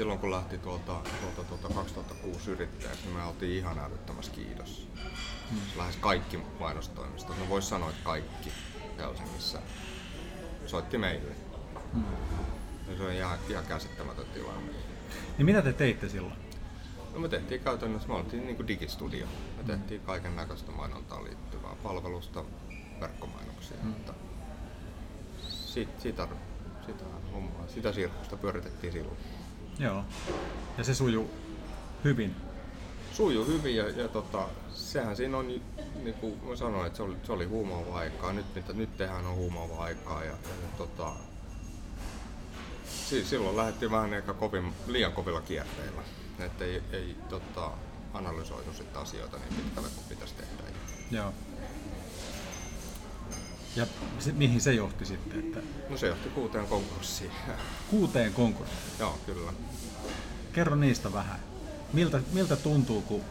silloin 0.00 0.18
kun 0.18 0.30
lähti 0.30 0.58
tuolta, 0.58 1.00
tuolta, 1.20 1.44
tuolta 1.44 1.74
2006 1.74 2.50
yrittäjäksi, 2.50 3.04
niin 3.04 3.16
me 3.16 3.24
oltiin 3.24 3.58
ihan 3.58 3.78
älyttömässä 3.78 4.32
kiitos. 4.32 4.88
Hmm. 5.50 5.60
Lähes 5.76 5.96
kaikki 5.96 6.36
mainostoimistot, 6.60 7.38
no 7.38 7.48
voisi 7.48 7.68
sanoa, 7.68 7.90
että 7.90 8.04
kaikki 8.04 8.52
Helsingissä 8.98 9.58
soitti 10.66 10.98
meille. 10.98 11.32
Hmm. 11.94 12.04
Ja 12.88 12.96
se 12.96 13.02
on 13.02 13.12
ihan, 13.12 13.38
ihan 13.48 13.66
käsittämätön 13.66 14.26
tilanne. 14.34 14.72
Niin 15.38 15.46
mitä 15.46 15.62
te 15.62 15.72
teitte 15.72 16.08
silloin? 16.08 16.36
No 17.14 17.20
me 17.20 17.28
tehtiin 17.28 17.60
käytännössä, 17.60 18.08
me 18.08 18.14
oltiin 18.14 18.44
niin 18.44 18.56
kuin 18.56 18.68
digistudio. 18.68 19.26
Me 19.56 19.64
tehtiin 19.64 20.00
kaiken 20.00 20.36
näköistä 20.36 20.72
mainontaan 20.72 21.24
liittyvää 21.24 21.76
palvelusta, 21.82 22.44
verkkomainoksia. 23.00 23.76
Hmm. 23.82 23.92
Että 23.92 24.12
sit, 25.48 26.00
sitä, 26.00 26.28
sitä, 26.86 27.04
hommaa, 27.32 27.68
sitä 27.68 27.92
sirkusta 27.92 28.36
pyöritettiin 28.36 28.92
silloin. 28.92 29.16
Joo. 29.78 30.04
Ja 30.78 30.84
se 30.84 30.94
sujuu 30.94 31.30
hyvin. 32.04 32.36
Sujuu 33.12 33.46
hyvin 33.46 33.76
ja, 33.76 33.88
ja 33.88 34.08
tota, 34.08 34.48
sehän 34.74 35.16
siinä 35.16 35.36
on, 35.36 35.48
niin 35.48 36.14
kuin 36.20 36.44
mä 36.44 36.56
sanoin, 36.56 36.86
että 36.86 36.96
se 36.96 37.02
oli, 37.02 37.16
se 37.22 37.32
oli 37.32 37.44
huumaava 37.44 37.98
aikaa. 37.98 38.32
Nyt, 38.32 38.54
mitä 38.54 38.72
nyt 38.72 38.96
tehdään 38.96 39.26
on 39.26 39.34
huumaava 39.34 39.84
aikaa. 39.84 40.24
Ja, 40.24 40.30
ja, 40.30 40.68
tota, 40.78 41.12
siis 42.84 43.30
silloin 43.30 43.56
lähdettiin 43.56 43.90
vähän 43.90 44.14
ehkä 44.14 44.34
kovin, 44.34 44.72
liian 44.86 45.12
kovilla 45.12 45.40
kierteillä. 45.40 46.02
Että 46.38 46.64
ei, 46.64 46.82
ei 46.92 47.16
tota, 47.28 47.70
analysoitu 48.14 48.72
sitten 48.72 49.02
asioita 49.02 49.36
niin 49.36 49.54
pitkälle 49.54 49.88
kuin 49.88 50.06
pitäisi 50.08 50.34
tehdä. 50.34 50.50
Joo. 51.10 51.32
Ja 53.76 53.86
se, 54.18 54.32
mihin 54.32 54.60
se 54.60 54.72
johti 54.72 55.04
sitten? 55.04 55.38
Että... 55.38 55.60
No 55.88 55.96
se 55.96 56.06
johti 56.06 56.28
kuuteen 56.28 56.66
konkurssiin. 56.66 57.30
Kuuteen 57.90 58.32
konkurssiin? 58.32 58.80
Joo, 58.98 59.18
kyllä. 59.26 59.52
Kerro 60.52 60.76
niistä 60.76 61.12
vähän. 61.12 61.40
Miltä, 61.92 62.20
miltä 62.32 62.56
tuntuu, 62.56 63.02
kun 63.02 63.22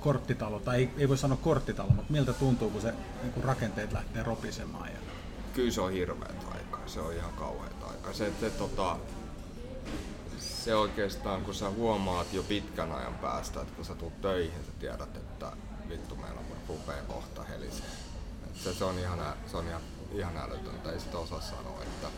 korttitalo, 0.00 0.60
tai 0.60 0.76
ei, 0.76 0.90
ei 0.98 1.08
voi 1.08 1.18
sanoa 1.18 1.38
korttitalo, 1.42 1.90
mutta 1.90 2.12
miltä 2.12 2.32
tuntuu, 2.32 2.70
kun 2.70 2.80
se 2.80 2.94
niin 3.22 3.32
kun 3.32 3.44
rakenteet 3.44 3.92
lähtee 3.92 4.22
ropisemaan? 4.22 4.88
Ja... 4.88 4.98
Kyllä 5.54 5.70
se 5.70 5.80
on 5.80 5.92
hirveät 5.92 6.46
aikaa, 6.54 6.82
se 6.86 7.00
on 7.00 7.14
ihan 7.14 7.32
kauheat 7.32 7.82
aikaa. 7.90 8.12
Se, 8.12 8.26
että, 8.26 8.50
tota, 8.50 8.96
se 10.38 10.74
oikeastaan, 10.74 11.44
kun 11.44 11.54
sä 11.54 11.70
huomaat 11.70 12.32
jo 12.32 12.42
pitkän 12.42 12.92
ajan 12.92 13.14
päästä, 13.14 13.60
että 13.60 13.74
kun 13.74 13.84
sä 13.84 13.94
tulet 13.94 14.20
töihin, 14.20 14.64
sä 14.66 14.72
tiedät, 14.78 15.16
että 15.16 15.52
vittu 15.88 16.16
meillä 16.16 16.40
rupeaa 16.68 17.02
kohta 17.02 17.42
helisee 17.42 18.07
se, 18.64 18.74
se 18.74 18.84
on 18.84 18.98
ihan, 18.98 19.18
se 19.46 19.56
on 19.56 19.66
ihan, 19.68 19.82
ihan 20.12 20.36
älytöntä, 20.36 20.92
ei 20.92 21.00
sitä 21.00 21.18
osaa 21.18 21.40
sanoa. 21.40 21.82
Että... 21.82 22.08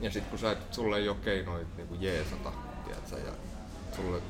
Ja 0.00 0.10
sitten 0.10 0.30
kun 0.30 0.38
sä 0.38 0.52
et, 0.52 0.74
sulle 0.74 0.96
ei 0.96 1.08
ole 1.08 1.16
keinoja 1.24 1.66
niin 1.76 2.02
jeesata, 2.02 2.52
tiedätkö, 2.84 3.18
ja 3.18 3.32
sulle, 3.96 4.22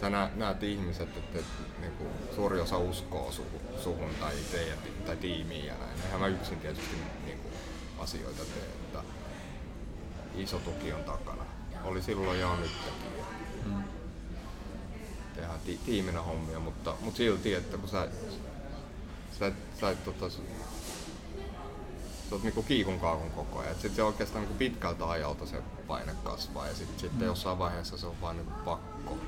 sä 0.00 0.10
nä, 0.10 0.30
näet 0.34 0.62
ihmiset, 0.62 1.16
että, 1.16 1.38
että 1.38 1.62
niin 1.80 1.92
kuin, 1.92 2.10
suuri 2.34 2.60
osa 2.60 2.78
uskoo 2.78 3.32
suhun, 3.32 3.60
suhun 3.82 4.10
tai 4.20 4.34
teidän 4.52 4.78
tai 5.06 5.16
tiimiin 5.16 5.66
ja 5.66 5.74
näin. 5.74 6.02
Eihän 6.04 6.20
mä 6.20 6.26
yksin 6.26 6.60
tietysti 6.60 6.96
niin 7.24 7.38
kuin, 7.38 7.54
asioita 7.98 8.42
tee, 8.44 8.64
että 8.64 9.02
iso 10.34 10.58
tuki 10.58 10.92
on 10.92 11.04
takana. 11.04 11.44
Oli 11.84 12.02
silloin 12.02 12.40
ja 12.40 12.48
on 12.48 12.60
nytkin. 12.60 12.92
Mm. 13.64 13.84
Tehdään 15.34 15.60
ti- 15.60 15.80
tiiminä 15.86 16.22
hommia, 16.22 16.60
mutta, 16.60 16.94
mutta 17.00 17.16
silti, 17.16 17.54
että 17.54 17.78
kun 17.78 17.88
sä 17.88 18.08
sä, 19.38 19.52
sä 19.80 19.90
et 19.90 20.04
tota, 20.04 20.30
sä 20.30 20.38
oot 22.32 22.42
niinku 22.42 22.62
kiikun 22.62 23.00
kaakun 23.00 23.30
koko 23.30 23.58
ajan. 23.58 23.74
Sitten 23.74 23.94
se 23.94 24.02
oikeastaan 24.02 24.42
niinku 24.42 24.58
pitkältä 24.58 25.08
ajalta 25.08 25.46
se 25.46 25.62
paine 25.86 26.12
kasvaa 26.24 26.66
ja 26.66 26.74
sit, 26.74 26.98
sitten 26.98 27.20
mm. 27.20 27.26
jossain 27.26 27.58
vaiheessa 27.58 27.96
se 27.96 28.06
on 28.06 28.20
vaan 28.20 28.36
niinku 28.36 28.52
pakko. 28.64 29.18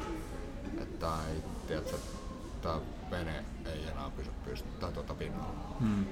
Että 0.83 1.09
ei, 1.31 1.43
tiedätkö, 1.67 1.97
tää 2.62 2.81
vene 3.11 3.45
ei 3.67 3.85
enää 3.93 4.11
pysy 4.17 4.31
pystyttää 4.45 4.91
tuota 4.93 5.15
pinnalla. 5.15 5.77
Mm. 5.81 6.05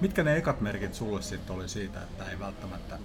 Mitkä 0.00 0.22
ne 0.22 0.36
ekat 0.36 0.60
merkit 0.60 0.94
sulle 0.94 1.22
sitten 1.22 1.56
oli 1.56 1.68
siitä, 1.68 2.02
että 2.02 2.30
ei 2.30 2.38
välttämättä 2.38 2.98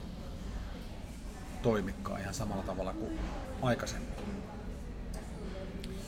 toimikaan 1.62 2.22
ihan 2.22 2.34
samalla 2.34 2.64
tavalla 2.64 2.94
kuin 2.94 3.20
aikaisemmin? 3.62 4.10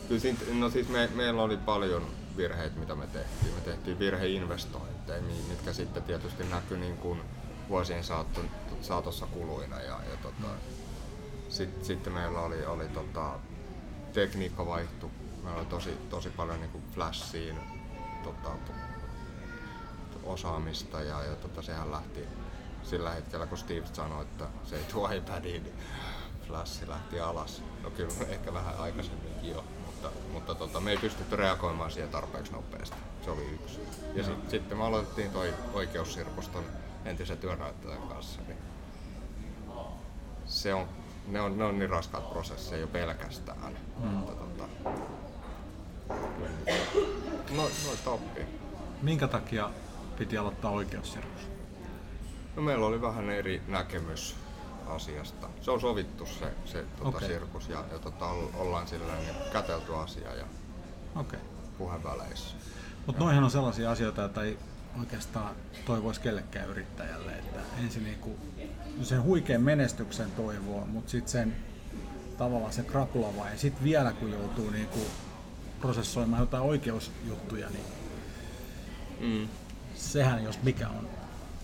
Kyllä 0.07 0.21
siitä, 0.21 0.45
no 0.53 0.69
siis 0.69 0.89
me, 0.89 1.09
meillä 1.15 1.43
oli 1.43 1.57
paljon 1.57 2.07
virheitä, 2.37 2.79
mitä 2.79 2.95
me 2.95 3.07
tehtiin. 3.07 3.53
Me 3.55 3.61
tehtiin 3.61 3.99
virheinvestointeja, 3.99 5.21
mitkä 5.21 5.73
sitten 5.73 6.03
tietysti 6.03 6.43
näkyi 6.43 6.77
niin 6.77 6.97
kuin 6.97 7.21
vuosien 7.69 8.03
saatossa 8.81 9.25
kuluina. 9.25 9.79
Ja, 9.79 9.99
ja 10.11 10.17
tota, 10.21 10.47
sit, 11.49 11.85
sitten 11.85 12.13
meillä 12.13 12.39
oli, 12.39 12.65
oli 12.65 12.87
tota, 12.87 13.39
tekniikka 14.13 14.65
vaihtu. 14.65 15.11
Meillä 15.43 15.59
oli 15.59 15.65
tosi, 15.65 15.89
tosi 16.09 16.29
paljon 16.29 16.59
niin 16.59 16.83
flashiin 16.93 17.59
tota, 18.23 18.49
osaamista 20.23 21.01
ja, 21.01 21.23
ja 21.23 21.35
tota, 21.35 21.61
sehän 21.61 21.91
lähti 21.91 22.27
sillä 22.83 23.11
hetkellä, 23.11 23.45
kun 23.45 23.57
Steve 23.57 23.85
sanoi, 23.93 24.21
että 24.21 24.47
se 24.63 24.77
ei 24.77 24.83
tuo 24.83 25.09
iPadiin, 25.09 25.63
niin 25.63 25.75
flash 26.47 26.87
lähti 26.87 27.19
alas. 27.19 27.63
No 27.83 27.89
kyllä 27.89 28.13
ehkä 28.27 28.53
vähän 28.53 28.77
aikaisemminkin 28.77 29.51
jo 29.51 29.63
mutta, 30.01 30.19
mutta 30.33 30.55
tota, 30.55 30.79
me 30.79 30.91
ei 30.91 30.97
pystytty 30.97 31.35
reagoimaan 31.35 31.91
siihen 31.91 32.09
tarpeeksi 32.09 32.51
nopeasti. 32.51 32.95
Se 33.25 33.31
oli 33.31 33.45
yksi. 33.45 33.79
Ja 34.15 34.23
sit, 34.23 34.49
sitten 34.49 34.77
me 34.77 34.83
aloitettiin 34.83 35.31
toi 35.31 35.53
oikeussirkuston 35.73 36.63
entisen 37.05 37.37
työnäyttäjän 37.37 38.01
kanssa. 38.01 38.41
Niin 38.47 38.57
se 40.45 40.73
on, 40.73 40.87
ne, 41.27 41.41
on, 41.41 41.57
ne 41.57 41.63
on 41.63 41.79
niin 41.79 41.89
raskaat 41.89 42.29
prosesseja 42.29 42.81
jo 42.81 42.87
pelkästään. 42.87 43.77
Mm. 43.97 44.07
Mutta, 44.07 44.31
tota, 44.31 44.67
no, 47.55 47.69
noista 47.85 48.11
oppii. 48.11 48.45
Minkä 49.01 49.27
takia 49.27 49.69
piti 50.17 50.37
aloittaa 50.37 50.71
oikeussirkus? 50.71 51.47
No 52.55 52.61
meillä 52.61 52.85
oli 52.85 53.01
vähän 53.01 53.29
eri 53.29 53.61
näkemys 53.67 54.35
asiasta. 54.87 55.49
Se 55.61 55.71
on 55.71 55.81
sovittu 55.81 56.25
se, 56.25 56.53
se 56.65 56.85
tota, 56.97 57.17
okay. 57.17 57.27
sirkus 57.27 57.69
ja, 57.69 57.83
ja 57.91 57.99
tota, 57.99 58.25
ollaan 58.55 58.87
sillä 58.87 59.15
niin 59.15 59.35
kätelty 59.53 59.95
asia 59.95 60.35
ja 60.35 60.45
okay. 61.15 61.39
puheväleissä. 61.77 62.55
Mutta 63.05 63.23
noihän 63.23 63.43
on 63.43 63.51
sellaisia 63.51 63.91
asioita, 63.91 64.21
joita 64.21 64.43
ei 64.43 64.57
oikeastaan 64.99 65.55
toivoisi 65.85 66.21
kellekään 66.21 66.69
yrittäjälle. 66.69 67.31
Että 67.31 67.59
ensin 67.83 68.03
niinku 68.03 68.35
sen 69.03 69.23
huikean 69.23 69.61
menestyksen 69.61 70.31
toivoo, 70.31 70.85
mutta 70.85 71.11
sitten 71.11 71.31
sen 71.31 71.55
tavallaan 72.37 72.73
se 72.73 72.83
krapula 72.83 73.49
ja 73.49 73.57
sitten 73.57 73.83
vielä 73.83 74.11
kun 74.11 74.31
joutuu 74.31 74.69
niinku 74.69 74.99
prosessoimaan 75.81 76.41
jotain 76.41 76.63
oikeusjuttuja, 76.63 77.69
niin 77.69 77.85
mm. 79.19 79.49
sehän 79.95 80.43
jos 80.43 80.63
mikä 80.63 80.89
on 80.89 81.09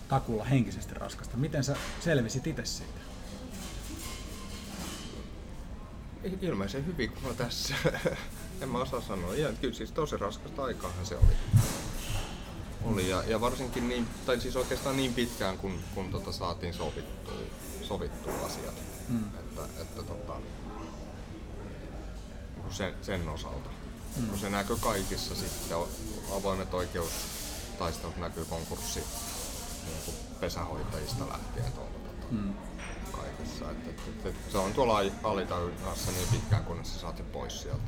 takulla 0.08 0.44
henkisesti 0.44 0.94
raskasta. 0.94 1.36
Miten 1.36 1.64
sä 1.64 1.76
selvisit 2.00 2.46
itse 2.46 2.64
siitä? 2.64 3.03
Ilmeisen 6.40 6.86
hyvin 6.86 7.12
kuin 7.12 7.36
tässä. 7.36 7.74
en 8.60 8.68
mä 8.68 8.78
osaa 8.78 9.00
sanoa. 9.00 9.34
Ja 9.34 9.52
kyllä 9.60 9.74
siis 9.74 9.92
tosi 9.92 10.16
raskasta 10.16 10.64
aikaahan 10.64 11.06
se 11.06 11.16
oli. 11.16 11.62
Oli 12.82 13.10
ja, 13.10 13.22
ja 13.26 13.40
varsinkin 13.40 13.88
niin, 13.88 14.06
tai 14.26 14.40
siis 14.40 14.56
oikeastaan 14.56 14.96
niin 14.96 15.14
pitkään 15.14 15.58
kun, 15.58 15.78
kun 15.94 16.10
tota 16.10 16.32
saatiin 16.32 16.74
sovittua, 16.74 17.34
sovittua 17.82 18.32
asiat. 18.46 18.74
Mm. 19.08 19.24
Että, 19.24 19.62
että 19.82 20.02
tota, 20.02 20.32
sen, 22.70 22.94
sen 23.02 23.28
osalta. 23.28 23.70
Mm. 24.16 24.26
Kun 24.26 24.38
se 24.38 24.50
näkyy 24.50 24.76
kaikissa 24.80 25.34
sitten, 25.34 25.76
avoimet 26.36 26.74
oikeustaistelut 26.74 28.16
näkyy 28.16 28.44
konkurssi 28.44 29.00
niin 29.86 30.16
pesähoitajista 30.40 31.28
lähtien 31.28 31.72
tuolla 31.72 31.90
tota, 31.90 32.26
mm. 32.30 32.54
Kaikessa. 33.60 33.70
Et, 33.70 33.88
et, 33.88 34.08
et, 34.08 34.26
et, 34.26 34.52
se 34.52 34.58
on 34.58 34.72
tuolla 34.72 35.00
alitajunnassa 35.22 36.12
niin 36.12 36.28
pitkään, 36.32 36.64
kunnes 36.64 36.94
sä 36.94 37.00
saat 37.00 37.16
sen 37.16 37.26
pois 37.26 37.62
sieltä. 37.62 37.82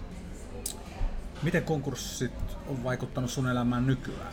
Miten 1.43 1.65
konkurssit 1.65 2.33
on 2.67 2.85
vaikuttanut 2.85 3.31
sun 3.31 3.49
elämään 3.49 3.87
nykyään? 3.87 4.33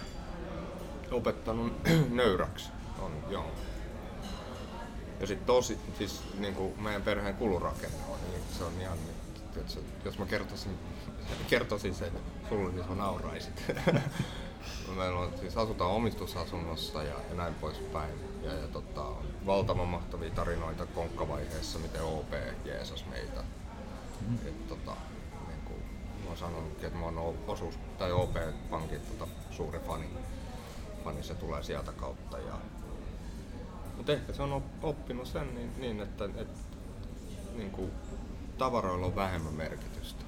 Opettanut 1.11 1.73
nöyräksi, 2.09 2.69
on 2.99 3.11
joo. 3.29 3.51
Ja 5.19 5.27
sitten 5.27 5.45
tosi, 5.45 5.77
siis 5.97 6.21
niin 6.37 6.55
kuin 6.55 6.81
meidän 6.81 7.01
perheen 7.01 7.35
kulurakenne 7.35 7.97
on, 8.09 8.17
niin 8.31 8.41
se 8.57 8.63
on 8.63 8.81
ihan, 8.81 8.97
että 9.57 9.79
jos 10.05 10.19
mä 10.19 10.25
kertoisin, 10.25 10.71
kertoisin 11.49 11.95
sen 11.95 12.11
sulle, 12.49 12.71
niin 12.71 12.87
sä 12.87 12.95
nauraisit. 12.95 13.63
Meillä 14.95 15.19
on, 15.19 15.33
siis 15.39 15.57
asutaan 15.57 15.91
omistusasunnossa 15.91 17.03
ja, 17.03 17.15
ja 17.29 17.35
näin 17.35 17.53
poispäin. 17.53 18.13
Ja, 18.43 18.53
ja 18.53 18.67
tota, 18.67 19.01
on 19.01 19.25
valtavan 19.45 19.87
mahtavia 19.87 20.29
tarinoita 20.29 20.85
konkkavaiheessa, 20.85 21.79
miten 21.79 22.03
OP 22.03 22.33
jeesas 22.65 23.05
meitä. 23.09 23.43
Mm. 24.27 24.35
Et, 24.47 24.67
tota, 24.67 24.95
niin 25.47 25.61
kuin, 25.65 25.79
mä 26.23 26.27
oon 26.27 26.37
sanonut, 26.37 26.83
että 26.83 26.97
mä 26.97 27.05
oon 27.05 27.35
osuus, 27.47 27.75
tai 27.97 28.11
OP-pankin 28.11 28.99
tota, 28.99 29.31
suuri 29.51 29.79
fani. 29.79 30.09
fani. 31.03 31.23
Se 31.23 31.35
tulee 31.35 31.63
sieltä 31.63 31.91
kautta. 31.91 32.37
Ja, 32.37 32.53
mutta 33.97 34.11
ehkä 34.11 34.33
se 34.33 34.41
on 34.41 34.63
oppinut 34.81 35.27
sen 35.27 35.55
niin, 35.55 35.71
niin 35.77 35.99
että 35.99 36.25
et, 36.25 36.47
niin 37.55 37.71
kuin, 37.71 37.91
tavaroilla 38.57 39.05
on 39.05 39.15
vähemmän 39.15 39.53
merkitystä. 39.53 40.23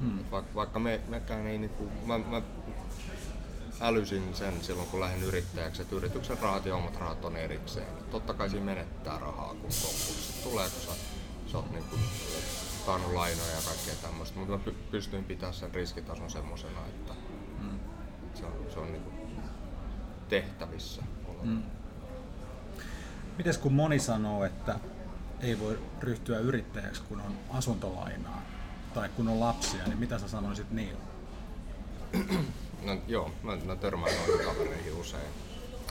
Hmm. 0.00 0.18
Vaikka, 0.30 0.54
vaikka 0.54 0.78
me, 0.78 1.00
mekään 1.08 1.46
ei 1.46 1.58
niinku, 1.58 1.88
mä, 2.06 2.18
mä 2.18 2.42
älysin 3.80 4.34
sen 4.34 4.64
silloin 4.64 4.88
kun 4.88 5.00
lähdin 5.00 5.22
yrittäjäksi, 5.22 5.82
että 5.82 5.96
yrityksen 5.96 6.38
rahat 6.38 6.66
ja 6.66 6.76
omat 6.76 6.96
rahat 6.96 7.24
on 7.24 7.36
erikseen. 7.36 7.86
Totta 8.10 8.34
kai 8.34 8.50
siinä 8.50 8.64
menettää 8.64 9.18
rahaa 9.18 9.48
kun 9.48 9.56
konkurssi 9.60 10.42
tulee, 10.42 10.70
kun 10.70 10.80
sä, 10.80 11.00
sä 11.52 11.58
oot 11.58 11.70
niinku 11.70 11.96
saanut 12.86 13.12
lainoja 13.12 13.50
ja 13.50 13.62
kaikkea 13.64 13.94
tämmöistä, 14.02 14.38
mutta 14.38 14.58
mä 14.58 14.74
pystyin 14.90 15.24
pitämään 15.24 15.54
sen 15.54 15.74
riskitason 15.74 16.30
semmoisena, 16.30 16.86
että 16.86 17.12
mm. 17.58 17.78
se 18.34 18.46
on, 18.46 18.66
se 18.72 18.78
on 18.78 18.92
niinku 18.92 19.10
tehtävissä. 20.28 21.02
Mm. 21.42 21.62
Mites 23.38 23.58
kun 23.58 23.72
moni 23.72 23.98
sanoo, 23.98 24.44
että 24.44 24.78
ei 25.40 25.60
voi 25.60 25.78
ryhtyä 26.00 26.38
yrittäjäksi, 26.38 27.02
kun 27.02 27.20
on 27.20 27.38
asuntolainaa 27.50 28.42
tai 28.94 29.08
kun 29.08 29.28
on 29.28 29.40
lapsia, 29.40 29.84
niin 29.84 29.98
mitä 29.98 30.18
sä 30.18 30.28
sanoisit 30.28 30.70
niille? 30.70 31.00
No 32.86 32.96
joo, 33.06 33.30
mä, 33.42 33.56
mä 33.56 33.76
törmään 33.76 34.12
noihin 34.16 34.46
kavereihin 34.46 34.94
usein. 34.94 35.28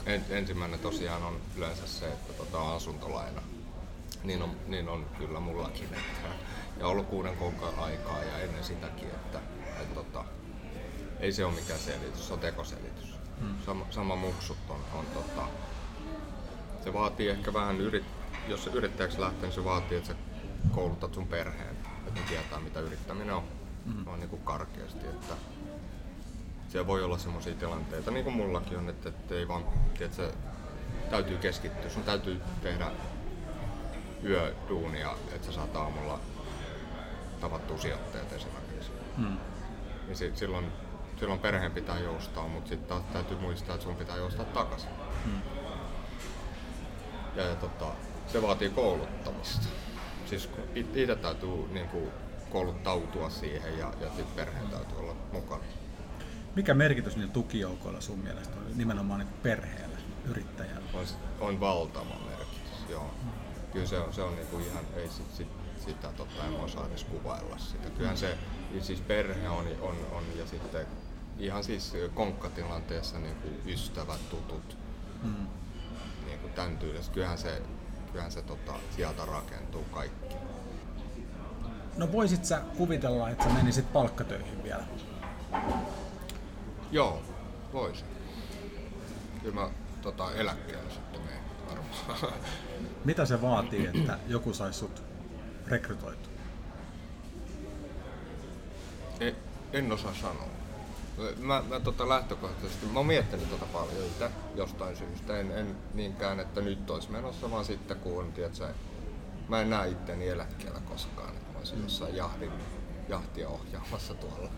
En, 0.06 0.24
ensimmäinen 0.30 0.80
tosiaan 0.80 1.22
on 1.22 1.40
yleensä 1.56 1.86
se, 1.86 2.06
että 2.08 2.32
tota, 2.32 2.74
asuntolaina. 2.74 3.42
Niin 4.24 4.42
on, 4.42 4.56
niin 4.66 4.88
on 4.88 5.06
kyllä 5.18 5.40
mullakin. 5.40 5.84
Että, 5.84 6.28
ja 6.80 6.86
ollut 6.86 7.06
kuuden 7.06 7.36
kuukauden 7.36 7.78
aikaa 7.78 8.22
ja 8.22 8.38
ennen 8.38 8.64
sitäkin, 8.64 9.08
että, 9.08 9.40
että 9.80 9.94
tota, 9.94 10.24
ei 11.20 11.32
se 11.32 11.44
ole 11.44 11.54
mikään 11.54 11.80
selitys, 11.80 12.26
se 12.26 12.32
on 12.32 12.40
tekoselitys. 12.40 13.14
Hmm. 13.40 13.54
Sama, 13.66 13.86
sama 13.90 14.16
muksut 14.16 14.58
on, 14.68 14.80
on 14.94 15.06
tota, 15.06 15.48
se 16.84 16.92
vaatii 16.92 17.28
ehkä 17.28 17.52
vähän, 17.52 17.80
yrit, 17.80 18.04
jos 18.48 18.64
se 18.64 18.70
yrittäjäksi 18.70 19.20
lähtee, 19.20 19.42
niin 19.42 19.54
se 19.54 19.64
vaatii, 19.64 19.98
että 19.98 20.08
sä 20.08 20.14
koulutat 20.74 21.14
sun 21.14 21.26
perheen, 21.26 21.76
että 22.06 22.20
ne 22.20 22.26
tietää 22.28 22.60
mitä 22.60 22.80
yrittäminen 22.80 23.34
on. 23.34 23.42
Hmm. 23.84 24.06
On 24.06 24.20
niin 24.20 24.30
kuin 24.30 24.42
karkeasti, 24.42 25.06
että 25.06 25.34
siellä 26.68 26.86
voi 26.86 27.02
olla 27.02 27.18
semmoisia 27.18 27.54
tilanteita, 27.54 28.10
niin 28.10 28.24
kuin 28.24 28.36
mullakin 28.36 28.78
on, 28.78 28.88
että, 28.88 29.08
että 29.08 29.34
ei 29.34 29.48
vaan, 29.48 29.64
että 30.00 30.22
täytyy 31.10 31.38
keskittyä, 31.38 31.90
sun 31.90 32.02
täytyy 32.02 32.40
tehdä 32.62 32.90
yöduunia, 34.24 35.14
että 35.32 35.46
sä 35.46 35.52
saat 35.52 35.76
aamulla 35.76 36.20
tavattua 37.40 37.78
sijoittajat 37.78 38.32
esimerkiksi. 38.32 38.92
Hmm. 39.16 39.36
Niin 40.06 40.16
sit, 40.16 40.36
silloin, 40.36 40.72
silloin 41.18 41.40
perheen 41.40 41.72
pitää 41.72 41.98
joustaa, 41.98 42.48
mutta 42.48 42.68
sitten 42.68 42.88
taas 42.88 43.02
täytyy 43.12 43.36
muistaa, 43.38 43.74
että 43.74 43.84
sun 43.84 43.96
pitää 43.96 44.16
joustaa 44.16 44.44
takaisin. 44.44 44.90
Hmm. 45.24 45.40
Ja, 47.36 47.42
ja 47.42 47.54
tota, 47.54 47.86
se 48.26 48.42
vaatii 48.42 48.70
kouluttamista. 48.70 49.66
Siis 50.26 50.48
itse 50.74 51.16
täytyy 51.16 51.68
niin 51.72 51.88
kuin, 51.88 52.10
kouluttautua 52.50 53.30
siihen 53.30 53.78
ja, 53.78 53.92
ja 54.00 54.08
perheen 54.36 54.68
täytyy 54.68 54.98
olla 54.98 55.14
mukana. 55.32 55.62
Mikä 56.56 56.74
merkitys 56.74 57.16
niillä 57.16 57.32
tukijoukoilla 57.32 58.00
sun 58.00 58.18
mielestä 58.18 58.56
on 58.56 58.78
nimenomaan 58.78 59.20
niin 59.20 59.34
perheelle, 59.42 59.98
yrittäjälle? 60.24 60.90
On, 60.94 61.06
on 61.40 61.60
valtava 61.60 62.16
merkitys, 62.28 62.90
joo. 62.90 63.14
Mm. 63.22 63.30
Kyllä 63.72 63.86
se 63.86 63.98
on, 63.98 64.12
se 64.12 64.22
on 64.22 64.36
niinku 64.36 64.58
ihan, 64.58 64.84
ei 64.96 65.08
sit, 65.08 65.34
sit, 65.34 65.48
sitä 65.84 66.08
tota, 66.16 66.46
en 66.46 66.60
osaa 66.60 66.86
edes 66.86 67.04
kuvailla 67.04 67.58
sitä. 67.58 67.90
Kyllähän 67.90 68.16
se, 68.16 68.38
siis 68.80 69.00
perhe 69.00 69.48
on, 69.48 69.66
on, 69.80 69.96
on 70.12 70.24
ja 70.38 70.46
sitten 70.46 70.86
ihan 71.38 71.64
siis 71.64 71.92
konkkatilanteessa 72.14 73.18
niin 73.18 73.36
kuin 73.36 73.60
ystävät, 73.66 74.30
tutut, 74.30 74.78
mm. 75.22 75.46
niin 76.26 76.38
kuin 76.38 76.52
tämän 76.52 76.78
tyylistä. 76.78 77.14
Kyllähän 77.14 77.38
se, 77.38 77.62
kyllähän 78.12 78.32
se 78.32 78.42
tota, 78.42 78.72
sieltä 78.96 79.24
rakentuu 79.24 79.84
kaikki. 79.84 80.34
No 81.96 82.12
voisit 82.12 82.44
sä 82.44 82.62
kuvitella, 82.76 83.30
että 83.30 83.44
sä 83.44 83.50
menisit 83.50 83.92
palkkatöihin 83.92 84.62
vielä? 84.62 84.84
Joo, 86.90 87.22
voisi. 87.72 88.04
Kyllä 89.42 89.54
mä 89.54 89.70
tota, 90.02 90.34
eläkkeellä 90.34 90.90
sitten 90.90 91.20
menen 91.20 91.40
varmaan. 91.68 92.32
Mitä 93.04 93.24
se 93.24 93.42
vaatii, 93.42 93.86
että 93.86 94.18
joku 94.28 94.54
saisi 94.54 94.78
sut 94.78 95.02
rekrytoitua? 95.66 96.32
En, 99.20 99.36
en 99.72 99.92
osaa 99.92 100.14
sanoa. 100.14 100.48
Mä, 101.36 101.62
mä 101.68 101.80
tota 101.80 102.08
lähtökohtaisesti, 102.08 102.86
mä 102.86 102.98
oon 102.98 103.06
miettinyt 103.06 103.50
tota 103.50 103.66
paljon 103.72 104.06
itse 104.06 104.30
jostain 104.54 104.96
syystä. 104.96 105.38
En, 105.38 105.50
en 105.50 105.76
niinkään, 105.94 106.40
että 106.40 106.60
nyt 106.60 106.90
olisi 106.90 107.10
menossa, 107.10 107.50
vaan 107.50 107.64
sitten 107.64 107.96
kun 107.96 108.20
on, 108.20 108.32
tiedätkö, 108.32 108.68
mä 109.48 109.60
en 109.60 109.70
näe 109.70 109.88
itteni 109.88 110.28
eläkkeellä 110.28 110.80
koskaan, 110.80 111.28
että 111.28 111.52
mä 111.52 111.58
olisin 111.58 111.82
jossain 111.82 112.16
jahdin, 112.16 112.52
jahtia 113.08 113.48
ohjaamassa 113.48 114.14
tuolla 114.14 114.50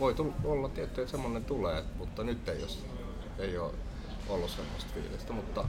voi 0.00 0.14
tulla, 0.14 0.34
olla 0.44 0.68
tietty, 0.68 1.00
että 1.00 1.10
semmoinen 1.10 1.44
tulee, 1.44 1.84
mutta 1.98 2.24
nyt 2.24 2.48
ei 2.48 2.62
ole, 2.62 2.70
ei 3.38 3.58
ole 3.58 3.72
ollut 4.28 4.50
semmoista 4.50 4.90
fiilistä, 4.94 5.32
mutta 5.32 5.64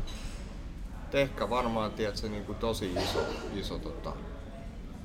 ehkä 1.14 1.50
varmaan 1.50 1.92
tiedätkö, 1.92 2.30
niin 2.30 2.46
kuin 2.46 2.58
tosi 2.58 2.94
iso, 2.94 3.26
iso 3.56 3.80
tota, 3.80 4.14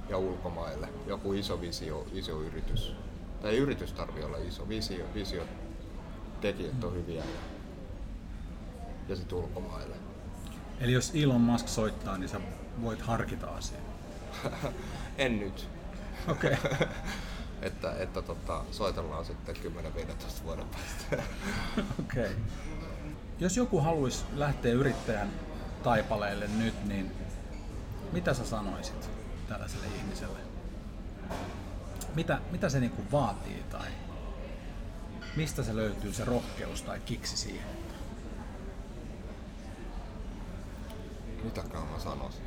ja 0.08 0.18
ulkomaille, 0.18 0.88
joku 1.06 1.32
iso 1.32 1.60
visio, 1.60 2.06
iso 2.12 2.42
yritys. 2.42 2.92
Tai 3.42 3.50
ei 3.50 3.58
yritys 3.58 3.92
tarvitse 3.92 4.24
olla 4.24 4.38
iso, 4.38 4.68
visio, 4.68 5.04
visio 5.14 5.44
tekijät 6.40 6.84
on 6.84 6.94
hyviä 6.94 7.24
ja, 7.24 7.40
ja 9.08 9.16
sitten 9.16 9.38
ulkomaille. 9.38 9.96
Eli 10.80 10.92
jos 10.92 11.12
Elon 11.14 11.40
Musk 11.40 11.68
soittaa, 11.68 12.18
niin 12.18 12.28
sä 12.28 12.40
voit 12.82 13.02
harkita 13.02 13.46
asiaa? 13.46 13.80
en 15.18 15.40
nyt. 15.40 15.68
Okei. 16.28 16.52
Okay. 16.52 16.88
että, 17.62 17.92
että 17.98 18.22
tota, 18.22 18.64
soitellaan 18.70 19.24
sitten 19.24 19.56
10-15 19.56 19.58
vuoden 20.44 20.66
päästä. 20.68 21.16
Okei. 22.00 22.24
Okay. 22.24 22.36
Jos 23.38 23.56
joku 23.56 23.80
haluaisi 23.80 24.24
lähteä 24.36 24.72
yrittäjän 24.72 25.30
taipaleelle 25.82 26.48
nyt, 26.48 26.84
niin 26.84 27.12
mitä 28.12 28.34
sä 28.34 28.46
sanoisit 28.46 29.10
tällaiselle 29.48 29.86
ihmiselle? 29.86 30.38
Mitä, 32.14 32.40
mitä 32.50 32.68
se 32.68 32.80
niinku 32.80 33.02
vaatii 33.12 33.64
tai 33.70 33.88
mistä 35.36 35.62
se 35.62 35.76
löytyy 35.76 36.12
se 36.12 36.24
rohkeus 36.24 36.82
tai 36.82 37.00
kiksi 37.00 37.36
siihen? 37.36 37.68
Mitäkään 41.44 41.86
mä 41.86 41.98
sanoisin? 41.98 42.42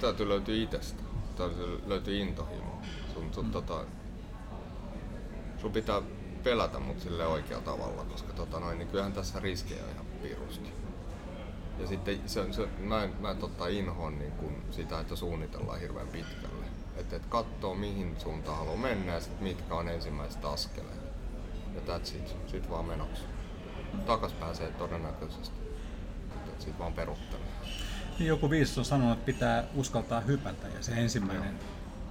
Täytyy 0.00 0.28
löytyä 0.28 0.54
itsestä. 0.54 1.03
Tai 1.36 1.48
se 1.48 1.88
löytyy 1.88 2.18
intohimo. 2.18 2.82
Sun, 3.14 3.34
sun, 3.34 3.44
mm. 3.46 3.52
tota, 3.52 3.84
sun 5.58 5.72
pitää 5.72 6.02
pelätä 6.42 6.78
mut 6.78 7.00
sille 7.00 7.26
oikealla 7.26 7.64
tavalla, 7.64 8.04
koska 8.04 8.32
tota 8.32 8.60
noin, 8.60 8.78
niin 8.78 8.88
kyllähän 8.88 9.12
tässä 9.12 9.40
riskejä 9.40 9.84
on 9.84 9.90
ihan 9.90 10.06
pirusti. 10.22 10.72
Ja 11.78 11.86
sitten 11.86 12.20
se, 12.26 12.52
se, 12.52 12.68
mä, 12.78 13.08
mä 13.20 13.34
tota 13.34 13.66
inhoon 13.66 14.18
niin 14.18 14.32
kun 14.32 14.62
sitä, 14.70 15.00
että 15.00 15.16
suunnitellaan 15.16 15.80
hirveän 15.80 16.08
pitkälle. 16.08 16.64
Että 16.96 17.16
et 17.16 17.26
katsoo 17.26 17.74
mihin 17.74 18.16
suuntaan 18.20 18.58
haluaa 18.58 18.76
mennä 18.76 19.14
ja 19.14 19.20
sit 19.20 19.40
mitkä 19.40 19.74
on 19.74 19.88
ensimmäiset 19.88 20.44
askeleet. 20.44 21.04
Ja 21.74 21.80
that's 21.86 22.16
it. 22.16 22.36
Sit 22.46 22.70
vaan 22.70 22.84
menoksi. 22.84 23.22
Takas 24.06 24.32
pääsee 24.32 24.70
todennäköisesti. 24.70 25.58
Sit 26.58 26.78
vaan 26.78 26.92
peruttelee. 26.92 27.43
Niin 28.18 28.28
joku 28.28 28.50
viisas 28.50 28.78
on 28.78 28.84
sanonut, 28.84 29.12
että 29.18 29.26
pitää 29.26 29.64
uskaltaa 29.74 30.20
hypätä 30.20 30.68
ja 30.68 30.82
se 30.82 30.92
ensimmäinen, 30.92 31.54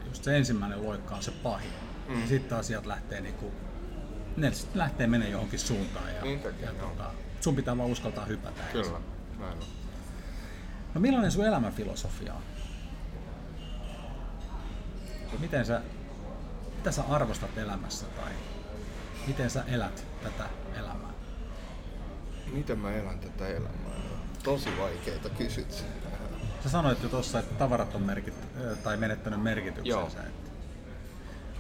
just 0.06 0.24
se 0.24 0.38
ensimmäinen 0.38 0.84
loikka 0.84 1.16
on 1.16 1.24
se 1.24 1.32
pahin. 1.32 1.72
Mm. 2.08 2.22
Ja 2.22 2.28
sitten 2.28 2.58
asiat 2.58 2.86
lähtee 2.86 3.22
niinku, 3.22 3.52
ne 4.38 4.52
lähtee 4.74 5.08
menee 5.08 5.30
johonkin 5.30 5.60
suuntaan 5.60 6.16
ja, 6.16 6.22
niin 6.22 6.40
tekee, 6.40 6.66
ja 6.66 6.74
tota, 6.74 7.12
sun 7.42 7.56
pitää 7.56 7.78
vaan 7.78 7.90
uskaltaa 7.90 8.26
hypätä. 8.26 8.64
Kyllä, 8.72 9.00
näin 9.40 9.54
on. 9.54 9.64
No 10.94 11.02
millainen 11.02 11.32
sun 11.32 11.46
elämänfilosofia 11.46 12.34
on? 12.34 12.42
Miten 15.40 15.66
sä, 15.66 15.82
mitä 16.76 16.92
sä 16.92 17.04
arvostat 17.10 17.58
elämässä 17.58 18.06
tai 18.06 18.32
miten 19.28 19.50
sä 19.50 19.64
elät 19.68 20.08
tätä 20.24 20.50
elämää? 20.80 21.14
Miten 22.54 22.80
mä 22.80 22.92
elän 22.92 23.20
tätä 23.20 23.48
elämää? 23.48 24.13
Tosi 24.44 24.70
vaikeita 24.80 25.30
kysyt. 25.30 25.86
Sä 26.64 26.70
sanoit 26.70 27.04
jo 27.04 27.10
tuossa, 27.10 27.40
että 27.40 27.56
tavarat 27.56 27.96
on 27.96 28.02
merkit, 28.02 28.34
tai 28.84 28.98
menettänyt 28.98 29.44
merkityksensä. 29.44 30.20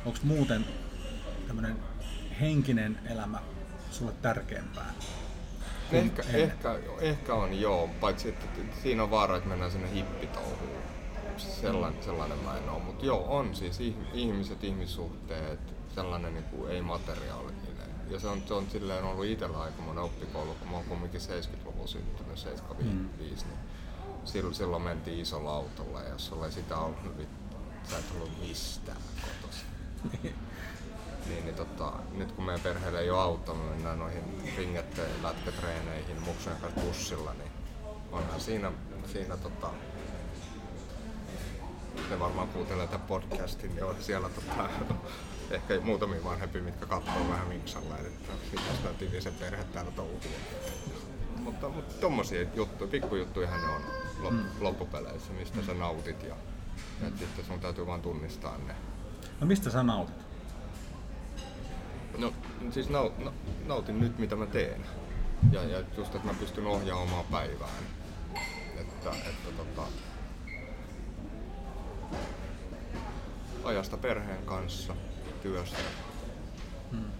Onko 0.05 0.19
muuten 0.23 0.65
tämmöinen 1.47 1.77
henkinen 2.41 2.99
elämä 3.05 3.39
sulle 3.91 4.11
tärkeämpää? 4.21 4.93
Ehkä, 5.91 6.23
ehkä, 6.33 6.79
ehkä 6.99 7.33
on 7.33 7.59
joo, 7.59 7.89
paitsi 7.99 8.29
että 8.29 8.45
siinä 8.83 9.03
on 9.03 9.11
vaara, 9.11 9.37
että 9.37 9.49
mennään 9.49 9.71
sinne 9.71 9.93
hippitouhuun. 9.93 10.83
Sellainen, 11.37 11.99
mm. 11.99 12.05
sellainen 12.05 12.37
mä 12.37 12.57
en 12.57 12.69
ole, 12.69 12.83
mutta 12.83 13.05
joo, 13.05 13.37
on 13.37 13.55
siis 13.55 13.79
ihmiset, 14.13 14.63
ihmissuhteet, 14.63 15.59
sellainen 15.95 16.33
niin 16.33 16.43
kuin 16.43 16.71
ei-materiaalinen. 16.71 17.72
Ja 18.09 18.19
se 18.19 18.27
on, 18.27 18.43
se 18.47 18.53
on 18.53 18.67
silleen 18.69 19.03
ollut 19.03 19.25
itsellä 19.25 19.61
aikamoinen 19.61 20.03
oppikoulu, 20.03 20.55
kun 20.55 20.67
mä 20.67 20.75
oon 20.75 20.85
kumminkin 20.85 21.21
70-luvulla 21.21 21.87
syntynyt, 21.87 22.37
75, 22.37 23.45
mm. 23.45 23.51
niin 23.51 23.59
silloin, 24.25 24.55
silloin 24.55 24.83
mentiin 24.83 25.19
isolla 25.19 25.55
autolla 25.55 26.01
ja 26.01 26.09
jos 26.09 26.25
sulla 26.25 26.45
ei 26.45 26.51
sitä 26.51 26.77
ollut, 26.77 27.17
niin 27.17 27.29
sä 27.89 27.97
et 27.97 28.05
ollut 28.15 28.39
mistään 28.39 29.01
kotossa. 29.21 29.65
niin, 31.29 31.45
niin 31.45 31.55
tota, 31.55 31.93
nyt 32.13 32.31
kun 32.31 32.45
meidän 32.45 32.61
perheellä 32.61 32.99
ei 32.99 33.09
ole 33.09 33.21
auto, 33.21 33.53
me 33.53 33.63
mennään 33.63 33.99
noihin 33.99 34.23
ringetteen 34.57 35.23
lätkätreeneihin 35.23 36.21
muksujen 36.21 36.59
kanssa 36.59 36.81
bussilla, 36.81 37.33
niin 37.33 37.51
onhan 38.11 38.41
siinä, 38.41 38.71
siinä 39.05 39.37
tota, 39.37 39.69
ne 42.09 42.19
varmaan 42.19 42.47
kuuntelee 42.47 42.87
tätä 42.87 42.99
podcastin, 42.99 43.75
niin 43.75 43.83
on 43.83 43.95
siellä 43.99 44.29
tota, 44.29 44.69
ehkä 45.53 45.79
muutamia 45.81 46.23
vanhempi, 46.23 46.61
mitkä 46.61 46.85
katsoo 46.85 47.29
vähän 47.29 47.47
miksalla, 47.47 47.97
että 47.97 48.33
mitä 48.51 48.75
sitä 48.75 48.93
tilisen 48.99 49.33
perhe 49.33 49.63
täällä 49.63 49.91
touhuu. 49.91 50.19
Mutta, 51.37 51.69
mutta 51.69 51.93
tommosia 52.01 52.45
juttuja, 52.53 52.91
pikkujuttuja 52.91 53.49
ne 53.49 53.67
on 53.75 53.81
lop, 54.21 54.33
mm. 54.33 54.45
loppupeleissä, 54.59 55.33
mistä 55.33 55.57
mm. 55.57 55.65
sä 55.65 55.73
nautit 55.73 56.23
ja, 56.23 56.35
ja 57.01 57.09
sitten 57.19 57.45
sun 57.45 57.59
täytyy 57.59 57.87
vaan 57.87 58.01
tunnistaa 58.01 58.57
ne. 58.57 58.75
No 59.39 59.47
mistä 59.47 59.69
sä 59.69 59.83
nautit? 59.83 60.15
No 62.17 62.33
siis 62.71 62.89
naut, 62.89 63.17
na, 63.17 63.31
nautin 63.65 63.99
nyt 63.99 64.19
mitä 64.19 64.35
mä 64.35 64.45
teen. 64.45 64.85
Ja, 65.51 65.63
ja 65.63 65.83
just, 65.97 66.15
että 66.15 66.27
mä 66.27 66.33
pystyn 66.33 66.67
ohjaamaan 66.67 67.09
omaa 67.09 67.23
päivään. 67.31 67.83
Että, 68.77 69.09
että 69.09 69.49
tota, 69.57 69.87
ajasta 73.63 73.97
perheen 73.97 74.45
kanssa, 74.45 74.95
työstä, 75.43 75.77
hmm. 76.91 77.11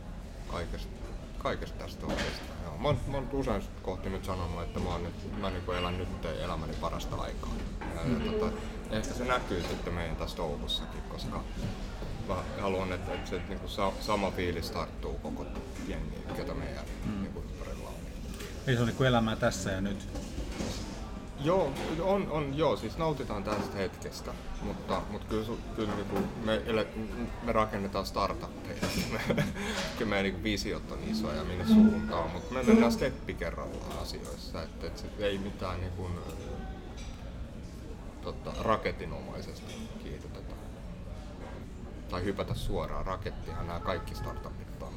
kaikesta, 0.48 0.90
kaikesta 1.38 1.78
tästä 1.78 2.06
oikeastaan. 2.06 2.50
Joo. 2.64 2.78
Mä, 2.78 2.88
oon, 2.88 3.00
mä 3.08 3.18
oon 3.18 3.30
usein 3.32 3.64
kohti 3.82 4.10
nyt 4.10 4.26
sanonut, 4.26 4.64
että 4.64 4.80
mä, 4.80 4.90
oon 4.90 5.04
nyt, 5.04 5.40
mä 5.42 5.50
niin 5.50 5.78
elän 5.78 5.98
nyt 5.98 6.26
elämäni 6.26 6.74
parasta 6.74 7.16
aikaa. 7.16 7.54
Ja, 7.96 8.02
hmm. 8.02 8.26
ja 8.26 8.32
tota, 8.32 8.52
ehkä 8.92 9.14
se 9.14 9.26
näkyy 9.26 9.64
sitten 9.70 9.94
meidän 9.94 10.16
tässä 10.16 10.38
touhussakin, 10.38 11.02
koska 11.02 11.44
mä 12.28 12.36
haluan, 12.62 12.94
että, 12.94 13.14
että 13.14 13.30
se 13.30 13.42
niin 13.50 13.60
kuin 13.60 13.72
sama 14.00 14.32
fiilis 14.32 14.72
tarttuu 14.72 15.14
koko 15.14 15.46
jengi, 15.88 16.18
ketä 16.36 16.54
meidän 16.54 16.86
hmm. 17.06 17.22
niin 17.22 17.34
kuin, 17.34 17.46
on. 17.88 17.94
Ei 18.68 18.76
se 18.76 18.82
on 18.82 18.88
niin 18.88 19.08
elämää 19.08 19.36
tässä 19.36 19.72
ja 19.72 19.82
nyt. 19.82 20.08
Joo, 21.44 21.72
on, 22.02 22.32
on, 22.32 22.58
joo, 22.58 22.76
siis 22.76 22.98
nautitaan 22.98 23.44
tästä 23.44 23.78
hetkestä, 23.78 24.34
mutta, 24.62 25.02
mutta 25.12 25.28
kyllä, 25.28 25.46
kyllä 25.76 25.96
niin 25.96 26.06
kuin 26.06 26.30
me, 26.44 26.62
ele, 26.66 26.88
me 27.44 27.52
rakennetaan 27.52 28.06
startuppeja. 28.06 28.82
kyllä 29.98 30.10
meidän 30.10 30.24
niin 30.24 30.44
visiot 30.44 30.92
on 30.92 31.00
isoja 31.12 31.44
minne 31.44 31.66
suuntaan, 31.66 32.32
mutta 32.32 32.54
me 32.54 32.64
mennään 32.64 32.92
steppi 32.92 33.34
kerrallaan 33.34 34.00
asioissa, 34.02 34.64
että, 34.64 34.88
että 34.88 35.04
ei 35.20 35.38
mitään 35.38 35.80
niin 35.80 35.92
kuin, 35.92 36.12
tota, 38.22 38.54
raketinomaisesti 38.64 39.74
kiihdytetä. 40.04 40.54
Tai 42.10 42.24
hypätä 42.24 42.54
suoraan. 42.54 43.06
Rakettihan 43.06 43.68
nämä 43.68 43.80
kaikki 43.80 44.16
startupit 44.16 44.82
on 44.82 44.94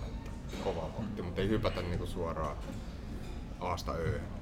kova 0.65 0.83
vauhti, 0.83 1.23
mutta 1.23 1.41
ei 1.41 1.49
hypätä 1.49 1.83
niin 1.83 1.99
kuin 1.99 2.11
suoraan 2.11 2.57
aasta 3.61 3.93
ööhön. 3.93 4.36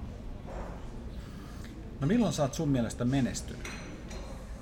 No 2.01 2.07
milloin 2.07 2.33
sä 2.33 2.43
oot 2.43 2.55
sun 2.55 2.69
mielestä 2.69 3.05
menestynyt? 3.05 3.69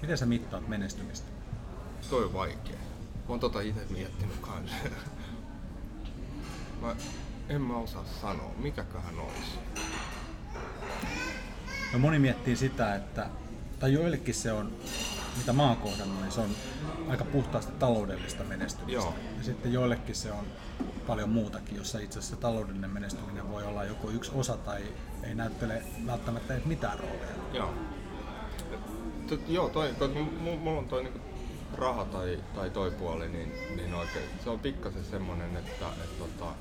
Miten 0.03 0.19
sä 0.19 0.27
mittaat 0.27 0.69
menestymistä? 0.69 1.29
Toi 2.11 2.25
on 2.25 2.33
vaikea. 2.33 2.77
Mä 2.77 3.29
oon 3.29 3.41
tota 3.41 3.61
itse 3.61 3.81
miettinyt 3.91 4.37
kanssa. 4.41 4.77
Mä 6.81 6.97
en 7.49 7.61
mä 7.61 7.77
osaa 7.77 8.05
sanoa, 8.21 8.51
mikäköhän 8.59 9.19
olisi. 9.19 9.59
No 11.93 11.99
moni 11.99 12.19
miettii 12.19 12.57
sitä, 12.57 12.95
että, 12.95 13.29
tai 13.79 13.93
joillekin 13.93 14.35
se 14.35 14.53
on, 14.53 14.73
mitä 15.37 15.53
mä 15.53 15.63
oon 15.63 15.77
kohdannut, 15.77 16.21
niin 16.21 16.33
se 16.33 16.41
on 16.41 16.51
aika 17.09 17.25
puhtaasti 17.25 17.73
taloudellista 17.73 18.45
menestymistä. 18.45 18.93
Joo. 18.93 19.15
Ja 19.39 19.45
sitten 19.45 19.73
joillekin 19.73 20.15
se 20.15 20.33
on 20.33 20.45
paljon 21.07 21.29
muutakin, 21.29 21.77
jossa 21.77 21.99
itse 21.99 22.19
asiassa 22.19 22.37
taloudellinen 22.37 22.91
menestyminen 22.91 23.51
voi 23.51 23.65
olla 23.65 23.85
joko 23.85 24.11
yksi 24.11 24.31
osa 24.35 24.57
tai 24.57 24.83
ei 25.23 25.35
näyttele 25.35 25.83
välttämättä 26.07 26.55
edes 26.55 26.65
mitään 26.65 26.99
roolia. 26.99 27.27
Joo. 27.53 27.75
Tot, 29.29 29.49
joo, 29.49 29.69
toi, 29.69 29.95
toi, 29.99 30.09
mulla 30.09 30.79
on 30.79 30.89
toi 30.89 31.03
niinku 31.03 31.21
raha 31.75 32.05
tai, 32.05 32.39
tai 32.55 32.71
toi 32.71 32.91
puoli, 32.91 33.29
niin, 33.29 33.53
niin 33.77 33.95
oikein, 33.95 34.25
se 34.45 34.51
on 34.51 34.59
pikkasen 34.59 35.05
semmonen, 35.05 35.57
että 35.57 35.87
et, 36.05 36.19
tota, 36.19 36.53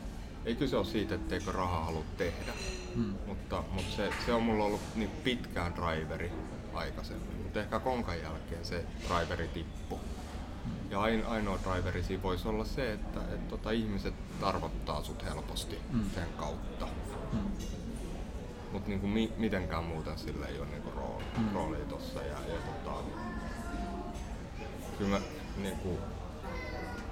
ei 0.45 0.55
kyse 0.55 0.77
ole 0.77 0.85
siitä, 0.85 1.15
etteikö 1.15 1.51
raha 1.51 1.85
halua 1.85 2.03
tehdä, 2.17 2.53
hmm. 2.95 3.13
mutta, 3.27 3.63
mutta 3.71 3.95
se, 3.95 4.09
se 4.25 4.33
on 4.33 4.43
mulla 4.43 4.63
ollut 4.63 4.81
niin 4.95 5.11
pitkään 5.23 5.73
driveri 5.75 6.31
aikaisemmin, 6.73 7.37
mutta 7.43 7.59
ehkä 7.59 7.79
konkan 7.79 8.21
jälkeen 8.21 8.65
se 8.65 8.85
driveri 9.07 9.47
tippui. 9.47 9.99
Ja 10.89 11.01
ainoa 11.01 11.59
driveri 11.63 12.03
siinä 12.03 12.23
voisi 12.23 12.47
olla 12.47 12.65
se, 12.65 12.93
että 12.93 13.19
et, 13.33 13.47
tota, 13.47 13.71
ihmiset 13.71 14.13
tarvottaa 14.41 15.03
sut 15.03 15.25
helposti 15.25 15.79
mm. 15.89 16.09
sen 16.15 16.27
kautta. 16.37 16.87
Mm. 17.33 17.51
Mutta 18.71 18.89
niinku 18.89 19.07
mi- 19.07 19.33
mitenkään 19.37 19.83
muuten 19.83 20.19
sillä 20.19 20.47
ei 20.47 20.59
ole 20.59 20.67
niinku 20.67 20.91
rooli, 20.91 21.23
mm. 21.37 21.53
roolia 21.53 21.85
tossa. 21.85 22.21
Ja, 22.21 22.37
ja 22.47 22.61
tota, 22.65 22.97
kyllä 24.97 25.19
mä 25.19 25.25
niinku, 25.57 25.99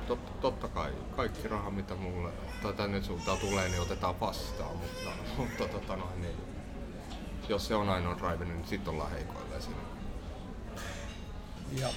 tot, 0.07 0.41
totta 0.41 0.67
kai 0.67 0.93
kaikki 1.15 1.47
raha 1.47 1.69
mitä 1.69 1.95
mulle 1.95 2.31
tai 2.63 2.73
tänne 2.73 3.03
suuntaan 3.03 3.37
tulee, 3.37 3.69
niin 3.69 3.81
otetaan 3.81 4.19
vastaan, 4.19 4.77
mutta, 4.77 5.09
mutta 5.37 5.67
tota 5.67 5.95
noin, 5.95 6.21
niin, 6.21 6.35
jos 7.49 7.67
se 7.67 7.75
on 7.75 7.89
ainoa 7.89 8.17
drive, 8.17 8.45
niin 8.45 8.65
sitten 8.65 8.93
ollaan 8.93 9.11
heikoilla 9.11 9.59
siinä. 9.59 9.81
Ja 11.71 11.89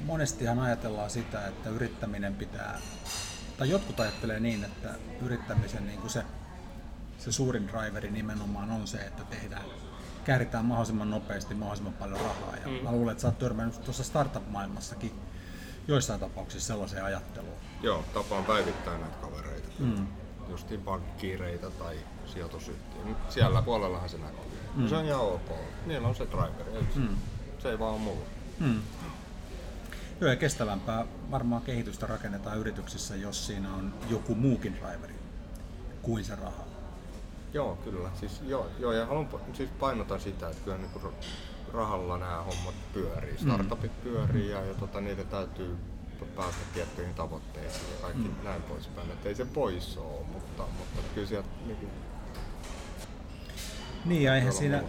monestihan 0.00 0.58
ajatellaan 0.58 1.10
sitä, 1.10 1.46
että 1.46 1.70
yrittäminen 1.70 2.34
pitää, 2.34 2.78
tai 3.58 3.70
jotkut 3.70 4.00
ajattelee 4.00 4.40
niin, 4.40 4.64
että 4.64 4.88
yrittämisen 5.22 5.86
niin 5.86 6.00
kuin 6.00 6.10
se, 6.10 6.22
se 7.18 7.32
suurin 7.32 7.68
driveri 7.68 8.10
nimenomaan 8.10 8.70
on 8.70 8.86
se, 8.86 8.98
että 8.98 9.24
tehdään, 9.24 9.64
kääritään 10.24 10.64
mahdollisimman 10.64 11.10
nopeasti 11.10 11.54
mahdollisimman 11.54 11.94
paljon 11.94 12.20
rahaa. 12.20 12.56
Ja 12.56 12.68
mm. 12.68 12.84
mä 12.84 12.92
luulen, 12.92 13.12
että 13.12 13.22
sä 13.22 13.28
oot 13.28 13.38
törmännyt 13.38 13.84
tuossa 13.84 14.04
startup-maailmassakin 14.04 15.12
joissain 15.88 16.20
tapauksissa 16.20 16.66
sellaiseen 16.66 17.04
ajatteluun. 17.04 17.58
Joo, 17.82 18.04
tapaan 18.14 18.44
päivittää 18.44 18.98
näitä 18.98 19.16
kavereita. 19.16 19.68
Mm. 19.78 20.06
Justiin 20.48 20.80
pankkiireita 20.80 21.70
tai 21.70 21.96
sijoitusyhtiöitä. 22.26 23.10
Siellä 23.28 23.62
puolellahan 23.62 24.08
se 24.08 24.18
näkyy. 24.18 24.58
Mm. 24.74 24.88
Se 24.88 24.96
on 24.96 25.04
ihan 25.04 25.20
ok. 25.20 25.50
Niillä 25.86 26.08
on 26.08 26.14
se 26.14 26.26
driveri. 26.30 26.86
Mm. 26.94 27.16
Se 27.58 27.70
ei 27.70 27.78
vaan 27.78 27.92
ole 27.92 28.00
mulla. 28.00 28.26
Mm. 28.60 28.80
Joo, 30.20 30.30
ja 30.30 30.36
kestävämpää 30.36 31.06
varmaan 31.30 31.62
kehitystä 31.62 32.06
rakennetaan 32.06 32.58
yrityksissä, 32.58 33.16
jos 33.16 33.46
siinä 33.46 33.74
on 33.74 33.94
joku 34.10 34.34
muukin 34.34 34.74
driveri 34.74 35.14
kuin 36.02 36.24
se 36.24 36.34
raha. 36.34 36.64
Joo, 37.52 37.76
kyllä. 37.76 38.10
Siis, 38.20 38.42
joo, 38.46 38.70
joo, 38.78 38.92
ja 38.92 39.06
haluan 39.06 39.28
siis 39.52 39.70
painotan 39.80 40.20
sitä, 40.20 40.48
että 40.48 40.64
kyllä 40.64 40.78
niin 40.78 41.14
rahalla 41.72 42.18
nämä 42.18 42.42
hommat 42.42 42.74
pyörii. 42.92 43.32
Mm. 43.32 43.38
Startupit 43.38 44.02
pyörii 44.02 44.50
ja, 44.50 44.64
ja 44.64 44.74
tota, 44.74 45.00
niitä 45.00 45.24
täytyy 45.24 45.76
päästä 46.36 46.60
tiettyihin 46.74 47.14
tavoitteisiin 47.14 47.92
ja 47.92 48.00
kaikki 48.02 48.28
mm. 48.28 48.44
näin 48.44 48.62
poispäin. 48.62 49.10
Että 49.10 49.28
ei 49.28 49.34
se 49.34 49.44
pois 49.44 49.98
ole, 49.98 50.26
mutta, 50.32 50.62
mutta 50.78 51.02
kyllä 51.14 51.26
sieltä 51.26 51.48
niin 51.66 51.76
kuin, 51.76 51.90
Niin 54.04 54.22
ja 54.22 54.34
eihän 54.34 54.52
siinä, 54.52 54.82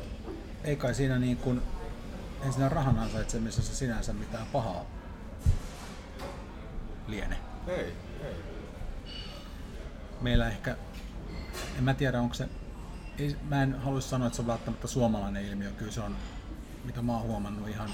ei 0.64 0.76
kai 0.76 0.96
siinä 0.96 1.20
niin 1.20 1.38
kuin, 1.38 1.62
ei 2.46 2.52
siinä 2.52 2.70
rahan 2.70 3.00
ansaitsemisessa 3.00 3.76
sinänsä 3.76 4.14
mitään 4.14 4.48
pahaa 4.54 4.86
liene. 7.08 7.38
Ei, 7.68 7.94
ei. 8.24 8.36
Meillä 10.22 10.48
ehkä, 10.48 10.78
en 11.78 11.84
mä 11.84 11.94
tiedä 11.94 12.20
onko 12.20 12.34
se, 12.34 12.50
ei, 13.20 13.38
mä 13.50 13.64
en 13.64 13.80
haluaisi 13.80 14.10
sanoa, 14.10 14.28
että 14.28 14.36
se 14.36 14.42
on 14.42 14.48
välttämättä 14.48 14.88
suomalainen 14.88 15.46
ilmiö, 15.46 15.72
kyllä 15.72 15.92
se 15.92 16.02
on, 16.02 16.16
mitä 16.86 17.02
mä 17.02 17.14
oon 17.14 17.22
huomannut 17.22 17.70
ihan 17.70 17.90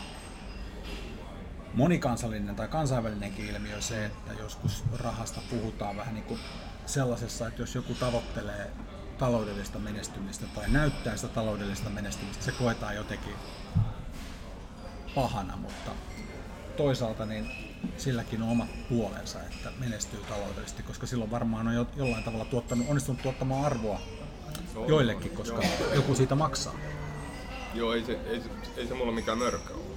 monikansallinen 1.74 2.56
tai 2.56 2.68
kansainvälinenkin 2.68 3.46
ilmiö 3.46 3.82
se, 3.82 4.06
että 4.06 4.34
joskus 4.34 4.84
rahasta 5.00 5.42
puhutaan 5.50 5.98
vähän 5.98 6.14
niin 6.14 6.26
kuin 6.26 6.40
sellaisessa, 6.86 7.48
että 7.48 7.62
jos 7.62 7.76
joku 7.76 7.94
tavoittelee 7.94 8.72
taloudellista 9.18 9.80
menestymistä 9.80 10.46
tai 10.56 10.70
näyttää 10.70 11.16
sitä 11.16 11.28
taloudellista 11.28 11.90
menestymistä, 11.90 12.44
se 12.44 12.52
koetaan 12.52 12.96
jotenkin 12.96 13.36
pahana, 15.16 15.58
mutta 15.58 15.92
toisaalta 16.78 17.26
niin 17.26 17.52
silläkin 17.98 18.42
on 18.42 18.50
omat 18.50 18.70
puolensa, 18.90 19.40
että 19.44 19.72
menestyy 19.80 20.20
taloudellisesti, 20.30 20.84
koska 20.84 21.08
silloin 21.08 21.32
varmaan 21.32 21.68
on 21.68 21.74
jo, 21.76 21.88
jollain 21.96 22.24
tavalla 22.24 22.46
tuottanut, 22.46 22.88
onnistunut 22.90 23.22
tuottamaan 23.22 23.66
arvoa 23.66 24.02
joillekin, 24.88 25.32
koska 25.32 25.62
joku 25.96 26.16
siitä 26.16 26.36
maksaa. 26.36 26.76
Joo, 27.74 27.94
ei 27.94 28.04
se, 28.04 28.20
ei, 28.26 28.42
se, 28.42 28.50
ei 28.78 28.88
se 28.88 28.94
mulla 28.94 29.12
mikään 29.12 29.38
mörkö 29.38 29.74
ole. 29.74 29.96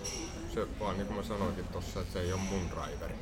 Se 0.55 0.67
vaan 0.81 0.97
niin 0.97 1.07
kuin 1.07 1.17
mä 1.17 1.23
sanoinkin 1.23 1.65
tuossa, 1.65 2.01
että 2.01 2.13
se 2.13 2.21
ei 2.21 2.33
ole 2.33 2.41
mun 2.41 2.71
driveri. 2.71 3.15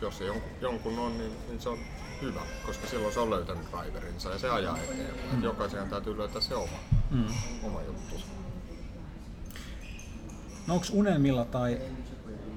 jos 0.00 0.18
se 0.18 0.24
jonkun, 0.24 0.50
jonkun 0.60 0.98
on, 0.98 1.18
niin, 1.18 1.32
niin 1.48 1.60
se 1.60 1.68
on 1.68 1.78
hyvä, 2.22 2.40
koska 2.66 2.86
silloin 2.86 3.14
se 3.14 3.20
on 3.20 3.30
löytänyt 3.30 3.66
driverinsa 3.70 4.30
ja 4.30 4.38
se 4.38 4.50
ajaa 4.50 4.78
eteenpäin. 4.78 5.36
Mm. 5.36 5.42
Jokaisen 5.42 5.88
täytyy 5.88 6.18
löytää 6.18 6.40
se 6.40 6.54
oma, 6.54 6.78
mm. 7.10 7.26
oma 7.62 7.82
juttu. 7.82 8.14
No 10.66 10.74
onko 10.74 10.86
unelmilla 10.92 11.44
tai 11.44 11.80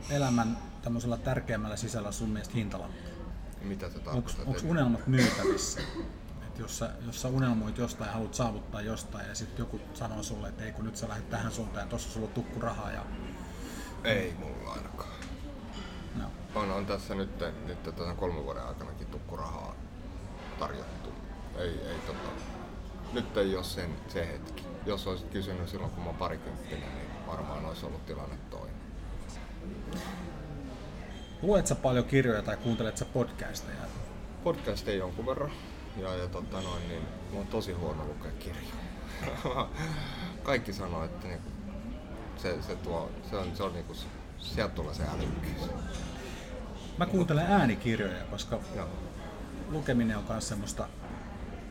elämän 0.10 0.58
tämmöisellä 0.82 1.18
tärkeämmällä 1.18 1.76
sisällä 1.76 2.12
sun 2.12 2.30
mielestä 2.30 2.54
hintalappu? 2.54 3.10
Mitä 3.62 3.90
se 3.90 4.00
tarkoittaa? 4.00 4.46
Onko 4.46 4.62
unelmat 4.64 5.08
myytävissä? 5.08 5.82
Et 6.48 6.60
jos, 6.60 6.78
sä, 6.78 6.90
jos 7.06 7.22
sä 7.22 7.28
unelmoit 7.28 7.78
jostain 7.78 8.08
ja 8.08 8.14
haluat 8.14 8.34
saavuttaa 8.34 8.82
jostain 8.82 9.28
ja 9.28 9.36
sitten 9.36 9.64
joku 9.64 9.80
sanoo 9.94 10.24
sulle, 10.24 10.48
että 10.48 10.64
ei 10.64 10.72
kun 10.72 10.86
nyt 10.86 10.98
sä 10.98 11.10
lähdet 11.10 11.30
tähän 11.30 11.52
suuntaan 11.52 11.86
ja 11.86 11.90
tuossa 11.90 12.12
sulla 12.12 12.28
on 12.28 12.34
tukku 12.34 12.60
rahaa 12.60 12.92
ja... 12.92 13.06
Ei 14.04 14.34
mulla 14.40 14.72
ainakaan. 14.72 15.10
No. 16.16 16.26
On, 16.56 16.72
on 16.72 16.86
tässä 16.86 17.16
nyt, 17.16 17.30
nyt 17.66 17.84
tämän 17.84 18.16
kolmen 18.16 18.44
vuoden 18.44 18.64
aikanakin 18.64 19.08
tukkurahaa 19.08 19.76
tarjottu. 20.60 21.10
Ei, 21.58 21.70
ei 21.70 22.00
tota, 22.08 22.30
nyt 23.14 23.38
ei 23.38 23.56
ole 23.56 23.64
sen, 23.64 23.90
se 24.08 24.28
hetki. 24.28 24.64
Jos 24.86 25.08
olisit 25.08 25.30
kysynyt 25.30 25.70
silloin, 25.70 25.92
kun 25.92 26.04
mä 26.04 26.10
oon 26.10 26.18
parikymppinen, 26.18 26.96
niin 26.96 27.28
varmaan 27.28 27.66
olisi 27.66 27.86
ollut 27.86 28.06
tilanne 28.06 28.38
toinen. 28.50 28.65
Luet 31.42 31.68
sä 31.68 31.76
paljon 31.76 32.06
kirjoja 32.06 32.42
tai 32.42 32.58
kuuntelet 32.58 32.98
sä 32.98 33.06
podcasteja? 33.06 33.78
Podcasteja 34.44 34.98
jonkun 34.98 35.26
verran. 35.26 35.52
Ja, 35.98 36.16
ja 36.16 36.28
tota 36.28 36.62
noin, 36.62 36.88
niin 36.88 37.02
mä 37.32 37.38
oon 37.38 37.48
tosi 37.48 37.74
huono 37.74 38.06
lukea 38.06 38.32
kirjoja. 38.32 38.76
Kaikki 40.44 40.74
sanoo, 40.74 41.04
että 41.04 41.28
niinku, 41.28 41.50
se, 42.38 42.62
se, 42.62 42.76
tuo, 42.76 43.12
se 43.30 43.38
on, 43.38 43.56
se 43.56 43.64
on 43.64 43.74
niinku, 43.74 43.94
sieltä 44.38 44.76
tulee 44.76 44.94
se 44.94 45.04
älykkyys. 45.04 45.70
Mä 46.98 47.06
kuuntelen 47.06 47.46
äänikirjoja, 47.46 48.24
koska 48.24 48.60
Joo. 48.76 48.88
lukeminen 49.70 50.18
on 50.18 50.24
myös 50.30 50.48
semmoista, 50.48 50.88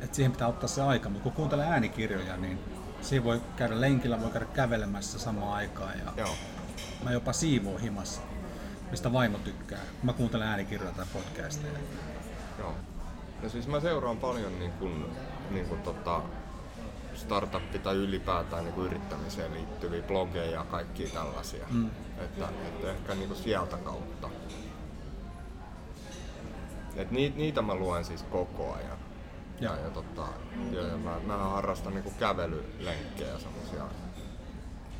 että 0.00 0.16
siihen 0.16 0.33
pitää 0.33 0.48
ottaa 0.48 0.68
se 0.68 0.83
aika, 0.83 1.09
mutta 1.09 1.22
kun 1.22 1.33
kuuntelee 1.33 1.66
äänikirjoja, 1.66 2.37
niin 2.37 2.59
siinä 3.00 3.24
voi 3.24 3.40
käydä 3.57 3.81
lenkillä, 3.81 4.20
voi 4.20 4.31
käydä 4.31 4.46
kävelemässä 4.46 5.18
samaan 5.18 5.53
aikaan. 5.53 5.98
Ja 5.98 6.12
Joo. 6.16 6.35
Mä 7.05 7.12
jopa 7.12 7.33
siivoon 7.33 7.81
himassa, 7.81 8.20
mistä 8.94 9.12
vaimo 9.12 9.38
tykkää. 9.38 9.80
Mä 10.02 10.12
kuuntelen 10.12 10.48
äänikirjoja 10.48 10.94
tai 10.94 11.07
podcasteja. 11.12 11.78
Joo. 12.59 12.74
No 13.42 13.48
siis 13.48 13.66
mä 13.66 13.80
seuraan 13.80 14.16
paljon 14.16 14.59
niin 14.59 14.72
kuin, 14.72 15.07
niin 15.50 15.66
kuin 15.66 15.83
tota, 15.83 16.22
startup- 17.14 17.78
tai 17.78 17.96
ylipäätään 17.96 18.64
niin 18.64 18.74
kuin 18.74 18.87
yrittämiseen 18.87 19.54
liittyviä 19.54 20.02
blogeja 20.02 20.50
ja 20.50 20.64
kaikkia 20.64 21.09
tällaisia. 21.09 21.66
Mm. 21.70 21.90
Että, 22.18 22.48
että 22.68 22.90
ehkä 22.90 23.14
niin 23.14 23.28
kuin 23.28 23.38
sieltä 23.38 23.76
kautta. 23.76 24.28
Et 26.96 27.11
niitä, 27.11 27.37
niitä 27.37 27.62
mä 27.62 27.74
luen 27.74 28.04
siis 28.04 28.22
koko 28.22 28.72
ajan. 28.74 28.98
Ja, 29.61 29.76
ja, 29.76 29.90
tota, 29.90 30.26
ja, 30.70 30.87
ja 30.87 30.96
mä, 30.96 31.20
mä 31.26 31.37
harrastan 31.37 31.94
niinku 31.94 32.12
kävelylenkkejä 32.18 33.38
semmosia 33.38 33.85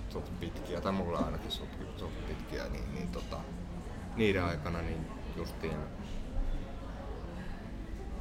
suht 0.09 0.41
pitkiä, 0.41 0.81
tai 0.81 0.93
mulla 0.93 1.19
ainakin 1.19 1.51
suht, 1.51 1.71
suht 1.97 2.27
pitkiä, 2.27 2.65
niin, 2.69 2.95
niin 2.95 3.09
tota, 3.09 3.37
niiden 4.17 4.45
aikana 4.45 4.83
niin 4.83 5.07
justiin 5.37 5.77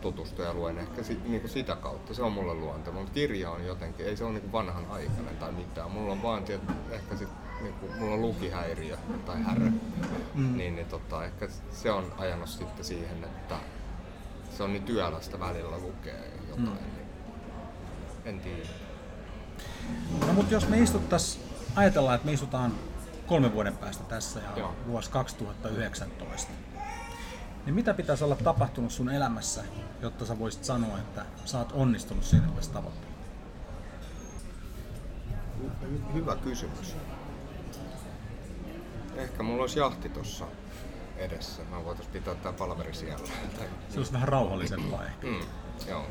tutustua 0.02 0.46
ja 0.46 0.54
luen 0.54 0.78
ehkä 0.78 1.04
si, 1.04 1.20
niin 1.26 1.42
kuin 1.42 1.52
sitä 1.52 1.76
kautta. 1.76 2.14
Se 2.14 2.24
on 2.24 2.32
mulle 2.32 2.54
luonteva, 2.54 3.00
mutta 3.00 3.14
kirja 3.14 3.52
on 3.52 3.66
jotenkin, 3.66 4.06
ei 4.06 4.18
se 4.18 4.24
ole 4.24 4.34
niin 4.34 4.52
vanhan 4.52 4.86
aikainen 4.90 5.38
tai 5.38 5.52
mitään. 5.52 5.92
Mulla 5.92 6.12
on 6.12 6.24
vaan 6.24 6.44
tiet, 6.44 6.62
ehkä 6.92 7.16
sit, 7.16 7.30
niin 7.62 7.74
kuin, 7.74 7.96
mulla 8.00 8.14
on 8.14 8.22
lukihäiriö 8.22 8.98
tai 9.26 9.44
härö, 9.44 9.70
mm. 10.34 10.58
niin, 10.58 10.76
niin 10.76 10.88
tota, 10.88 11.26
ehkä 11.26 11.48
se 11.72 11.92
on 11.92 12.14
ajanut 12.18 12.50
sitten 12.50 12.86
siihen, 12.86 13.24
että 13.24 13.56
se 14.58 14.64
on 14.64 14.74
niin 14.74 14.84
työlästä 14.84 15.40
välillä 15.40 15.78
lukea 15.78 16.14
jotain. 16.50 16.68
Mm. 16.68 16.74
Niin 16.74 17.04
en 18.26 18.40
tiedä. 18.40 18.70
No 20.28 20.34
mutta 20.34 20.54
jos 20.54 20.70
me 20.70 20.80
istuttais, 20.80 21.40
ajatellaan, 21.76 22.16
että 22.16 22.26
me 22.26 22.34
istutaan 22.34 22.74
kolmen 23.28 23.54
vuoden 23.54 23.78
päästä 23.78 24.04
tässä 24.04 24.40
ja 24.40 24.60
Joo. 24.60 24.76
vuosi 24.88 25.12
2019, 25.12 26.52
niin 27.66 27.74
mitä 27.74 27.94
pitäisi 27.94 28.24
olla 28.24 28.36
tapahtunut 28.36 28.92
sun 28.92 29.10
elämässä, 29.10 29.64
jotta 30.02 30.26
sä 30.26 30.40
voisit 30.40 30.64
sanoa, 30.64 30.98
että 31.00 31.26
sä 31.46 31.58
oot 31.60 31.72
onnistunut 31.72 32.24
siinä 32.24 32.48
mielessä 32.48 32.74
tavoitteella? 32.74 33.14
Hyvä 36.14 36.36
kysymys. 36.36 36.96
Ehkä 39.16 39.44
mulla 39.44 39.62
olisi 39.62 39.80
jahti 39.80 40.10
tuossa 40.10 40.46
edessä. 41.18 41.64
Mä 41.64 41.86
voitais 41.86 42.08
pitää 42.08 42.36
tää 42.36 42.54
palaveri 42.54 42.94
siellä. 42.94 43.28
Se 43.90 43.98
olisi 43.98 44.14
vähän 44.14 44.28
rauhallisempaa 44.28 45.06
ehkä. 45.06 45.28
Mm, 45.28 45.42
joo. 45.90 46.06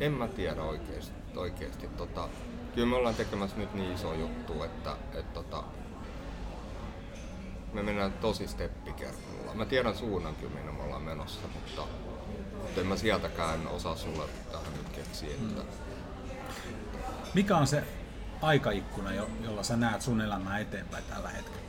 En 0.00 0.12
mä 0.12 0.28
tiedä 0.28 0.62
oikeesti. 0.62 1.12
oikeesti. 1.36 1.88
Tota, 1.88 2.28
kyllä 2.74 2.86
me 2.88 2.96
ollaan 2.96 3.14
tekemässä 3.14 3.56
nyt 3.56 3.74
niin 3.74 3.92
iso 3.92 4.14
juttu, 4.14 4.62
että 4.62 4.96
et, 5.14 5.32
tota, 5.32 5.64
me 7.76 7.82
mennään 7.82 8.12
tosi 8.12 8.46
steppikerralla. 8.46 9.54
Mä 9.54 9.66
tiedän 9.66 9.96
suunnan 9.96 10.36
kyllä, 10.36 10.54
minne 10.54 10.72
me 10.72 10.82
ollaan 10.82 11.02
menossa, 11.02 11.48
mutta, 11.54 11.82
mutta 12.62 12.80
en 12.80 12.86
mä 12.86 12.96
sieltäkään 12.96 13.68
osaa 13.68 13.96
sulle 13.96 14.22
tähän 14.52 14.72
nyt 14.72 14.88
keksiä. 14.88 15.30
Että... 15.30 15.62
Hmm. 15.62 15.70
Mikä 17.34 17.56
on 17.56 17.66
se 17.66 17.84
aikaikkuna, 18.42 19.10
jolla 19.44 19.62
sä 19.62 19.76
näet 19.76 20.02
sun 20.02 20.20
elämää 20.20 20.58
eteenpäin 20.58 21.04
tällä 21.04 21.28
hetkellä? 21.28 21.66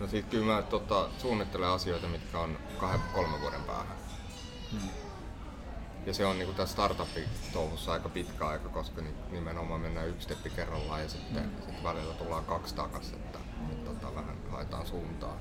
No 0.00 0.06
siis 0.06 0.24
kyllä 0.30 0.54
mä 0.54 0.62
tota, 0.62 1.08
suunnittelen 1.18 1.68
asioita, 1.68 2.08
mitkä 2.08 2.38
on 2.38 2.58
kahden, 2.78 3.00
kolmen 3.14 3.40
vuoden 3.40 3.62
päähän. 3.62 3.96
Hmm. 4.70 5.05
Ja 6.06 6.14
se 6.14 6.26
on 6.26 6.38
niinku 6.38 6.54
tässä 6.54 6.72
startup-touhussa 6.72 7.92
aika 7.92 8.08
pitkä 8.08 8.46
aika, 8.46 8.68
koska 8.68 9.02
nimenomaan 9.30 9.80
mennään 9.80 10.08
yksi 10.08 10.24
steppi 10.24 10.50
kerrallaan 10.50 11.02
ja 11.02 11.08
sitten 11.08 11.42
mm. 11.42 11.50
sit 11.66 11.82
välillä 11.82 12.14
tullaan 12.14 12.44
kaksi 12.44 12.74
takaisin, 12.74 13.14
että, 13.14 13.38
että 13.70 13.90
tota, 13.90 14.14
vähän 14.14 14.36
haetaan 14.50 14.86
suuntaa. 14.86 15.36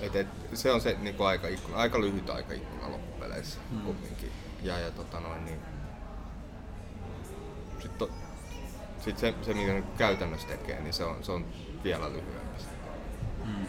Et, 0.00 0.16
et, 0.16 0.26
se 0.54 0.72
on 0.72 0.80
se 0.80 0.96
niinku 1.00 1.22
aika, 1.22 1.48
ikkuna, 1.48 1.76
aika 1.76 2.00
lyhyt 2.00 2.30
aika 2.30 2.54
ikkuna 2.54 2.90
loppupeleissä 2.90 3.58
mm. 3.70 3.80
kumminkin. 3.80 4.32
Ja, 4.62 4.78
ja 4.78 4.90
tota 4.90 5.20
noin, 5.20 5.44
niin, 5.44 5.60
sitten 7.72 7.98
to, 7.98 8.10
sit 9.04 9.18
se, 9.18 9.34
se, 9.42 9.54
mitä 9.54 9.82
käytännössä 9.98 10.48
tekee, 10.48 10.80
niin 10.80 10.92
se 10.92 11.04
on, 11.04 11.24
se 11.24 11.32
on 11.32 11.46
vielä 11.84 12.08
lyhyempi 12.08 12.62
mm. 13.44 13.66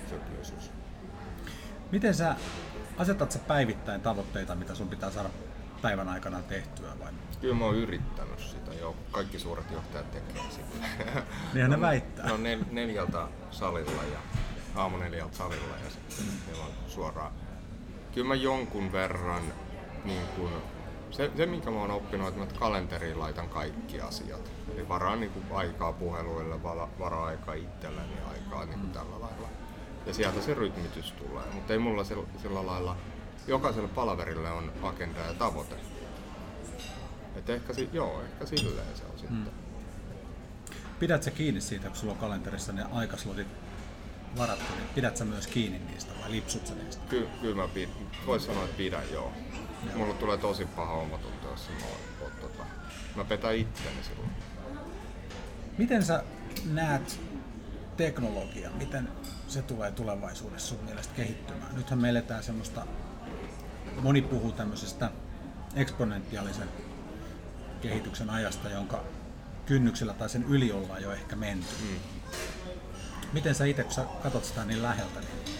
Miten 1.91 2.15
sä 2.15 2.35
asetat 2.97 3.31
sä 3.31 3.39
päivittäin 3.39 4.01
tavoitteita, 4.01 4.55
mitä 4.55 4.75
sun 4.75 4.89
pitää 4.89 5.11
saada 5.11 5.29
päivän 5.81 6.09
aikana 6.09 6.41
tehtyä 6.41 6.99
vai? 6.99 7.11
Kyllä 7.41 7.55
mä 7.55 7.65
oon 7.65 7.75
yrittänyt 7.75 8.39
sitä 8.39 8.73
jo. 8.73 8.95
Kaikki 9.11 9.39
suuret 9.39 9.71
johtajat 9.71 10.11
tekee 10.11 10.43
sitä. 10.49 10.89
Niinhän 11.53 11.71
ne 11.71 11.81
väittää. 11.81 12.27
No 12.27 12.37
nel, 12.37 12.63
neljältä 12.71 13.27
salilla 13.51 14.03
ja 14.03 14.19
aamu 14.75 14.97
neljältä 14.97 15.37
salilla 15.37 15.75
ja 15.83 15.89
sitten 15.89 16.25
mm. 16.25 16.61
on 16.61 16.71
suoraan. 16.87 17.31
Kyllä 18.13 18.27
mä 18.27 18.35
jonkun 18.35 18.91
verran 18.91 19.43
niin 20.05 20.27
kun, 20.35 20.49
se, 21.11 21.31
se, 21.37 21.45
minkä 21.45 21.71
mä 21.71 21.79
oon 21.79 21.91
oppinut, 21.91 22.27
että 22.27 22.39
mä 22.39 22.59
kalenteriin 22.59 23.19
laitan 23.19 23.49
kaikki 23.49 24.01
asiat. 24.01 24.51
Eli 24.73 24.89
varaan 24.89 25.19
niin 25.19 25.31
aikaa 25.53 25.93
puheluille, 25.93 26.63
varaa 26.99 27.25
aikaa 27.25 27.53
itselleni 27.53 28.13
aikaa 28.31 28.65
niin 28.65 28.79
kuin 28.79 28.87
mm. 28.87 28.93
tällä 28.93 29.21
lailla. 29.21 29.47
Ja 30.05 30.13
sieltä 30.13 30.41
se 30.41 30.53
rytmitys 30.53 31.11
tulee. 31.11 31.43
Mutta 31.53 31.73
ei 31.73 31.79
mulla 31.79 32.03
sillä, 32.03 32.23
sillä 32.41 32.65
lailla, 32.65 32.97
jokaiselle 33.47 33.87
palaverille 33.87 34.51
on 34.51 34.73
agenda 34.83 35.19
ja 35.19 35.33
tavoite. 35.33 35.75
Et 37.35 37.49
ehkä, 37.49 37.73
joo, 37.93 38.21
ehkä 38.21 38.45
silleen 38.45 38.97
se 38.97 39.03
on 39.03 39.19
sitten. 39.19 39.37
Mm. 39.37 39.45
Pidätkö 40.99 41.31
kiinni 41.31 41.61
siitä, 41.61 41.87
kun 41.87 41.97
sulla 41.97 42.13
on 42.13 42.19
kalenterissa 42.19 42.73
ne 42.73 42.83
aikaslotit 42.91 43.47
varattu, 44.37 44.75
niin 44.75 44.89
pidät 44.95 45.17
sä 45.17 45.25
myös 45.25 45.47
kiinni 45.47 45.79
niistä 45.79 46.13
vai 46.21 46.31
lipsut 46.31 46.67
sä 46.67 46.75
niistä? 46.75 47.03
Ky- 47.09 47.27
kyllä 47.41 47.55
mä 47.55 47.67
pid, 47.67 47.89
vois 48.25 48.45
sanoa, 48.45 48.63
että 48.63 48.77
pidän 48.77 49.03
joo. 49.11 49.31
joo. 49.87 49.97
Mulla 49.97 50.13
tulee 50.13 50.37
tosi 50.37 50.65
paha 50.65 50.93
omatunto, 50.93 51.49
jos 51.49 51.69
mä, 51.69 51.85
oon, 52.21 52.31
tota, 52.41 52.63
mä 53.15 53.23
petän 53.23 53.55
itteni 53.55 54.03
silloin. 54.03 54.29
Miten 55.77 56.03
sä 56.03 56.23
näet 56.65 57.19
teknologia, 57.97 58.69
miten 58.69 59.09
se 59.53 59.61
tulee 59.61 59.91
tulevaisuudessa 59.91 60.67
sun 60.67 60.85
mielestä 60.85 61.13
kehittymään? 61.15 61.75
Nythän 61.75 61.99
me 61.99 62.09
eletään 62.09 62.43
semmoista, 62.43 62.85
moni 64.01 64.21
puhuu 64.21 64.51
tämmöisestä 64.51 65.11
eksponentiaalisen 65.75 66.69
kehityksen 67.81 68.29
ajasta, 68.29 68.69
jonka 68.69 69.03
kynnyksellä 69.65 70.13
tai 70.13 70.29
sen 70.29 70.43
yli 70.43 70.71
ollaan 70.71 71.01
jo 71.01 71.11
ehkä 71.11 71.35
menty. 71.35 71.75
Mm. 71.81 71.99
Miten 73.33 73.55
sä 73.55 73.65
itse, 73.65 73.83
kun 73.83 73.93
sä 73.93 74.05
katsot 74.23 74.45
sitä 74.45 74.65
niin 74.65 74.83
läheltä, 74.83 75.19
niin 75.19 75.57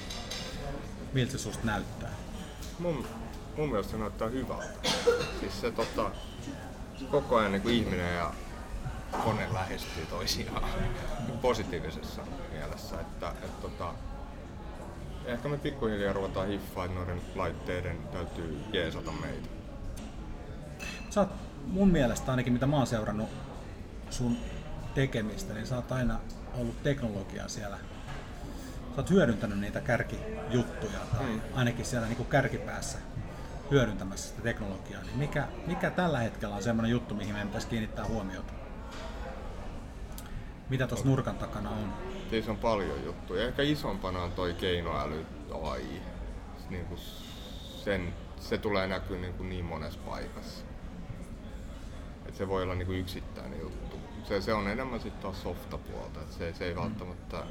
miltä 1.14 1.32
se 1.32 1.38
susta 1.38 1.66
näyttää? 1.66 2.12
Mun, 2.80 3.08
mun 3.58 3.70
mielestä 3.70 3.92
se 3.92 3.98
näyttää 3.98 4.28
hyvältä. 4.28 4.90
Siis 5.40 5.62
se 5.62 5.72
tota, 5.72 6.12
koko 7.12 7.36
ajan 7.36 7.52
niin 7.52 7.62
kuin 7.62 7.76
ihminen 7.76 8.16
ja 8.16 8.34
kone 9.24 9.54
lähestyy 9.54 10.06
toisiaan 10.06 10.64
positiivisessa 11.42 12.22
mielessä. 12.52 13.02
Että, 13.02 13.34
et, 13.44 13.62
tota, 13.62 13.94
ehkä 15.26 15.50
me 15.50 15.58
pikkuhiljaa 15.58 16.14
ruvetaan 16.14 16.48
hiffaa, 16.48 16.86
että 16.86 17.00
noiden 17.00 17.22
laitteiden 17.36 17.98
täytyy 18.12 18.64
jeesata 18.74 19.12
meitä. 19.12 19.48
Sä 21.10 21.20
oot 21.20 21.30
mun 21.68 21.88
mielestä 21.88 22.32
ainakin, 22.32 22.54
mitä 22.54 22.68
mä 22.68 22.78
oon 22.78 22.88
seurannut 22.88 23.30
sun 24.10 24.38
tekemistä, 24.96 25.54
niin 25.54 25.68
sä 25.68 25.76
oot 25.76 25.92
aina 25.92 26.20
ollut 26.54 26.84
teknologiaa 26.84 27.48
siellä. 27.48 27.78
Sä 28.96 28.98
oot 28.98 29.10
hyödyntänyt 29.10 29.60
niitä 29.60 29.82
kärkijuttuja 29.82 31.00
tai 31.12 31.26
hmm. 31.26 31.42
ainakin 31.54 31.86
siellä 31.86 32.08
niin 32.08 32.18
kuin 32.18 32.30
kärkipäässä 32.30 32.98
hyödyntämässä 33.72 34.30
sitä 34.30 34.42
teknologiaa. 34.42 35.02
Niin 35.04 35.18
mikä, 35.18 35.48
mikä 35.68 35.92
tällä 35.92 36.20
hetkellä 36.20 36.56
on 36.56 36.64
semmoinen 36.64 36.92
juttu, 36.92 37.16
mihin 37.16 37.34
meidän 37.34 37.48
pitäisi 37.48 37.68
kiinnittää 37.68 38.06
huomiota? 38.06 38.63
Mitä 40.74 40.88
tuossa 40.88 41.08
nurkan 41.08 41.38
takana 41.38 41.70
on? 41.70 41.94
Siis 42.30 42.50
on 42.50 42.58
paljon 42.58 43.04
juttuja. 43.06 43.48
Ehkä 43.48 43.62
isompana 43.62 44.24
on 44.24 44.32
toi 44.32 44.54
keinoäly 44.54 45.26
AI. 45.64 46.02
Niin 46.70 46.86
kuin 46.86 47.00
sen, 47.84 48.14
se 48.40 48.58
tulee 48.58 48.88
näkyä 48.88 49.18
niin, 49.18 49.34
kuin 49.34 49.50
niin 49.50 49.66
monessa 49.66 50.00
paikassa. 50.06 50.66
Et 52.26 52.36
se 52.36 52.48
voi 52.48 52.64
olla 52.64 52.76
niin 52.76 52.86
kuin 52.86 53.00
yksittäinen 53.00 53.60
juttu. 53.60 53.98
Se, 54.24 54.42
se 54.42 54.54
on 54.54 54.68
enemmän 54.68 55.00
sitten 55.00 55.22
taas 55.22 55.44
softapuolta. 55.44 56.22
Et 56.22 56.32
se, 56.32 56.54
se 56.54 56.66
ei 56.66 56.74
mm. 56.74 56.82
välttämättä 56.82 57.44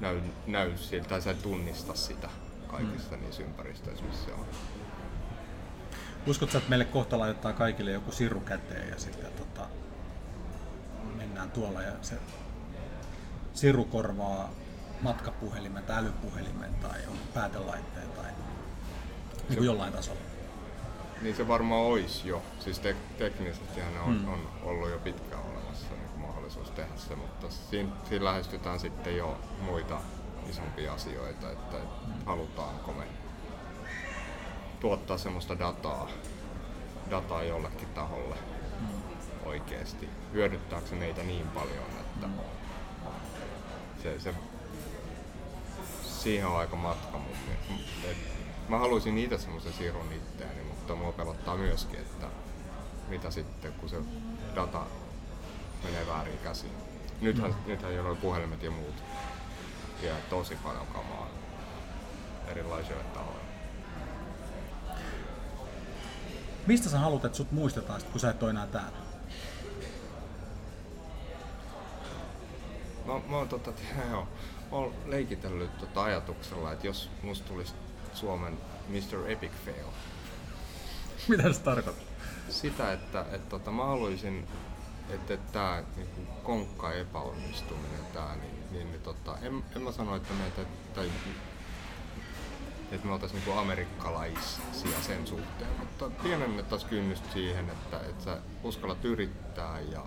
näy, 0.00 0.20
näy 0.46 0.76
siltä 0.76 1.08
tai 1.08 1.22
sä 1.22 1.30
et 1.30 1.42
tunnista 1.42 1.94
sitä 1.94 2.28
kaikissa 2.66 3.16
mm. 3.16 3.22
niissä 3.22 3.42
ympäristöissä, 3.42 4.04
missä 4.04 4.24
se 4.24 4.32
on. 4.32 4.46
Uskotko, 6.26 6.58
että 6.58 6.70
meille 6.70 6.84
kohta 6.84 7.18
laittaa 7.18 7.52
kaikille 7.52 7.90
joku 7.90 8.12
siru 8.12 8.40
käteen 8.40 8.88
ja 8.88 8.98
sitten 8.98 9.32
tota, 9.32 9.68
mennään 11.14 11.50
tuolla 11.50 11.82
ja 11.82 11.92
se 12.02 12.18
siru 13.54 13.84
korvaa 13.84 14.50
matkapuhelimen 15.00 15.84
tai 15.84 15.98
älypuhelimen 15.98 16.74
tai 16.74 17.00
on 17.10 17.16
päätelaitteen 17.34 18.08
tai 18.08 18.30
niin 19.48 19.56
kuin 19.56 19.66
jollain 19.66 19.92
tasolla? 19.92 20.20
Niin 21.22 21.36
se 21.36 21.48
varmaan 21.48 21.80
olisi 21.80 22.28
jo. 22.28 22.42
Siis 22.60 22.78
te- 22.78 22.96
teknisesti 23.18 23.80
on, 24.06 24.16
mm. 24.16 24.28
on 24.28 24.48
ollut 24.62 24.90
jo 24.90 24.98
pitkään 24.98 25.42
olemassa 25.42 25.94
niin 25.94 26.20
mahdollisuus 26.20 26.70
tehdä 26.70 26.96
se, 26.96 27.16
mutta 27.16 27.50
siinä, 27.50 27.90
siinä 28.08 28.24
lähestytään 28.24 28.80
sitten 28.80 29.16
jo 29.16 29.38
muita 29.60 30.00
isompia 30.50 30.92
asioita, 30.92 31.50
että 31.50 31.76
mm. 31.76 32.12
halutaanko 32.26 32.92
me 32.92 33.04
tuottaa 34.80 35.18
semmoista 35.18 35.58
dataa, 35.58 36.08
dataa 37.10 37.42
jollekin 37.42 37.88
taholle. 37.88 38.36
Oikeasti. 39.44 40.08
Hyödyttääkö 40.32 40.86
se 40.86 40.94
meitä 40.94 41.22
niin 41.22 41.48
paljon, 41.48 41.84
että 42.00 42.26
se, 44.02 44.20
se, 44.20 44.34
siihen 46.02 46.46
on 46.46 46.56
aika 46.56 46.76
matka 46.76 47.18
mun 47.18 47.36
mielestä. 47.46 48.34
Mä 48.68 48.78
haluaisin 48.78 49.18
itse 49.18 49.38
semmoisen 49.38 49.72
sirun 49.72 50.12
itteeni, 50.12 50.62
mutta 50.62 50.94
mua 50.94 51.12
pelottaa 51.12 51.56
myöskin, 51.56 51.98
että 51.98 52.26
mitä 53.08 53.30
sitten 53.30 53.72
kun 53.72 53.88
se 53.88 53.96
data 54.54 54.86
menee 55.84 56.06
väärin 56.06 56.38
käsiin. 56.38 56.72
Nythän, 57.20 57.50
mm. 57.50 57.56
nythän 57.66 57.94
jo 57.94 58.02
noin 58.02 58.16
puhelimet 58.16 58.62
ja 58.62 58.70
muut 58.70 59.02
vie 60.02 60.14
tosi 60.30 60.56
paljon 60.56 60.86
kamaa 60.86 61.28
erilaisille 62.46 63.04
tahoille. 63.04 63.44
Mistä 66.66 66.88
sä 66.88 66.98
haluat, 66.98 67.24
että 67.24 67.36
sut 67.36 67.52
muistetaan, 67.52 68.02
kun 68.12 68.20
sä 68.20 68.30
et 68.30 68.42
ole 68.42 68.50
enää 68.50 68.66
täällä? 68.66 69.03
Mä, 73.04 73.20
mä 73.28 73.36
oon, 73.36 73.48
tota, 73.48 73.70
joo, 74.10 74.28
mä 74.70 74.76
oon 74.76 74.94
leikitellyt 75.06 75.78
tota 75.78 76.02
ajatuksella, 76.04 76.72
että 76.72 76.86
jos 76.86 77.10
musta 77.22 77.48
tulisi 77.48 77.74
Suomen 78.14 78.58
Mr. 78.88 79.30
Epic 79.30 79.52
Fail. 79.64 79.86
Mitä 81.28 81.52
se 81.52 81.60
tarkoittaa? 81.60 82.14
Sitä, 82.48 82.92
että, 82.92 83.20
että, 83.20 83.50
tota, 83.50 83.70
mä 83.70 83.84
haluaisin, 83.84 84.48
että 85.10 85.36
tämä 85.36 85.82
niin 85.96 86.08
konkka 86.42 86.92
epäonnistuminen, 86.92 88.04
tää, 88.12 88.36
niin, 88.36 88.54
niin, 88.70 88.90
niin 88.90 89.02
tota, 89.02 89.38
en, 89.42 89.64
en 89.76 89.82
mä 89.82 89.92
sano, 89.92 90.16
että 90.16 90.34
meitä, 90.34 90.70
tai, 90.94 91.10
että 92.92 93.06
me 93.06 93.12
oltaisiin 93.12 93.42
niin 93.46 93.58
amerikkalaisia 93.58 95.00
sen 95.00 95.26
suhteen, 95.26 95.70
mutta 95.78 96.10
pienennettäisiin 96.22 96.90
kynnystä 96.90 97.32
siihen, 97.32 97.70
että, 97.70 98.00
että 98.00 98.24
sä 98.24 98.38
uskallat 98.62 99.04
yrittää 99.04 99.80
ja 99.80 100.04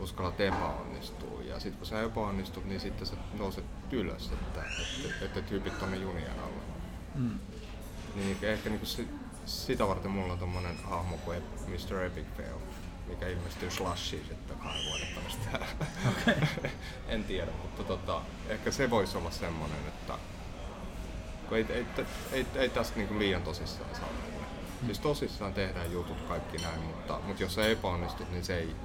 uskallat 0.00 0.40
epäonnistua. 0.40 1.42
Ja 1.42 1.60
sitten 1.60 1.78
kun 1.78 1.86
sä 1.86 2.02
epäonnistut, 2.02 2.64
niin 2.64 2.80
sitten 2.80 3.06
sä 3.06 3.14
nouset 3.38 3.64
ylös, 3.90 4.30
että, 4.32 4.64
että, 5.04 5.24
että 5.24 5.42
tyypit 5.42 5.82
on 5.82 6.00
junien 6.00 6.32
alla. 6.32 6.62
Mm. 7.14 7.38
Niin 8.14 8.38
ehkä 8.42 8.70
niin 8.70 8.80
kuin 8.80 9.08
sitä 9.46 9.88
varten 9.88 10.10
mulla 10.10 10.32
on 10.32 10.38
tommonen 10.38 10.76
hahmo 10.84 11.16
kuin 11.16 11.42
Mr. 11.66 12.02
Epic 12.04 12.26
Fail, 12.36 12.56
mikä 13.06 13.28
ilmestyy 13.28 13.70
Slushiin 13.70 14.24
sitten 14.28 14.56
kahden 14.56 14.84
vuoden 14.84 15.08
päästä. 15.14 15.66
Okay. 16.10 16.48
en 17.08 17.24
tiedä, 17.24 17.50
mutta 17.62 17.84
tota, 17.84 18.22
ehkä 18.48 18.70
se 18.70 18.90
voisi 18.90 19.18
olla 19.18 19.30
semmonen, 19.30 19.88
että 19.88 20.14
kun 21.48 21.56
ei, 21.56 21.66
ei, 21.70 21.86
ei, 21.98 22.06
ei, 22.32 22.46
ei 22.54 22.68
tästä 22.68 22.96
niinku 22.96 23.18
liian 23.18 23.42
tosissaan 23.42 23.94
saa 23.94 24.08
mennä. 24.22 24.46
Mm. 24.80 24.86
Siis 24.86 24.98
tosissaan 24.98 25.54
tehdään 25.54 25.92
jutut 25.92 26.20
kaikki 26.28 26.56
näin, 26.56 26.80
mutta, 26.80 27.20
mutta 27.26 27.42
jos 27.42 27.54
sä 27.54 27.66
epäonnistut, 27.66 28.30
niin 28.30 28.44
se 28.44 28.58
ei 28.58 28.76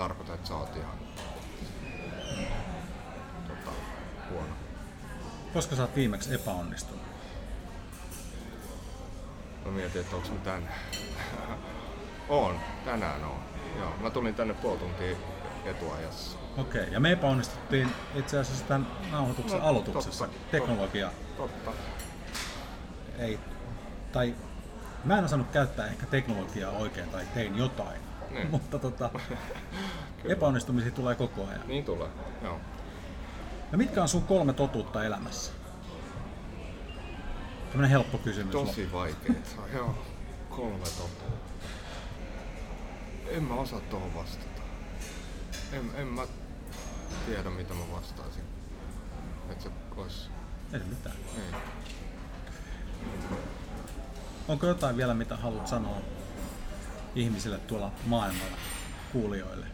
tarkoita, 0.00 0.34
että 0.34 0.48
sä 0.48 0.56
oot 0.56 0.76
ihan 0.76 0.98
tota, 3.48 3.70
huono. 4.30 4.54
Koska 5.52 5.76
sä 5.76 5.82
oot 5.82 5.96
viimeksi 5.96 6.34
epäonnistunut? 6.34 7.02
Mä 9.64 9.70
mietin, 9.70 10.00
että 10.00 10.16
onko 10.16 10.28
mä 10.28 10.40
tänne. 10.44 10.70
on, 12.28 12.60
tänään 12.84 13.24
on. 13.24 13.40
Joo, 13.78 13.92
mä 14.00 14.10
tulin 14.10 14.34
tänne 14.34 14.54
puoli 14.54 14.78
tuntia 14.78 15.16
etuajassa. 15.64 16.38
Okei, 16.56 16.80
okay, 16.80 16.92
ja 16.92 17.00
me 17.00 17.12
epäonnistuttiin 17.12 17.88
itse 18.14 18.38
asiassa 18.38 18.64
tämän 18.64 18.86
nauhoituksen 19.12 19.58
no, 19.58 19.66
aloituksessa. 19.66 20.24
Totta, 20.24 20.50
Teknologia. 20.50 21.10
Totta. 21.36 21.72
Ei, 23.18 23.38
tai 24.12 24.34
mä 25.04 25.18
en 25.18 25.24
osannut 25.24 25.50
käyttää 25.50 25.86
ehkä 25.86 26.06
teknologiaa 26.06 26.70
oikein 26.72 27.08
tai 27.08 27.24
tein 27.34 27.58
jotain. 27.58 28.09
Niin. 28.30 28.50
Mutta 28.54 28.78
tota, 28.78 29.10
epäonnistumisia 30.24 30.90
tulee 30.90 31.14
koko 31.14 31.46
ajan. 31.46 31.68
Niin 31.68 31.84
tulee, 31.84 32.08
joo. 32.42 32.60
Ja 33.72 33.78
mitkä 33.78 34.02
on 34.02 34.08
sun 34.08 34.22
kolme 34.22 34.52
totuutta 34.52 35.04
elämässä? 35.04 35.52
Tämmönen 37.70 37.90
helppo 37.90 38.18
kysymys. 38.18 38.52
Tosi 38.52 38.92
vaikeet, 38.92 39.56
joo. 39.76 39.94
Kolme 40.50 40.84
totta. 40.84 41.24
En 43.28 43.42
mä 43.42 43.54
osaa 43.54 43.80
tuohon 43.80 44.14
vastata. 44.14 44.62
En, 45.72 45.90
en 45.96 46.06
mä 46.06 46.22
tiedä 47.26 47.50
mitä 47.50 47.74
mä 47.74 47.80
vastaisin. 47.92 48.42
Et 49.50 49.60
se 49.60 49.70
ois... 49.96 50.30
Ei 50.72 50.80
mitään. 50.88 51.16
Ei. 51.36 51.60
Onko 54.48 54.66
jotain 54.66 54.96
vielä, 54.96 55.14
mitä 55.14 55.36
haluat 55.36 55.66
sanoa 55.66 55.96
ihmisille 57.14 57.58
tuolla 57.58 57.92
maailmalla, 58.06 58.56
kuulijoille? 59.12 59.66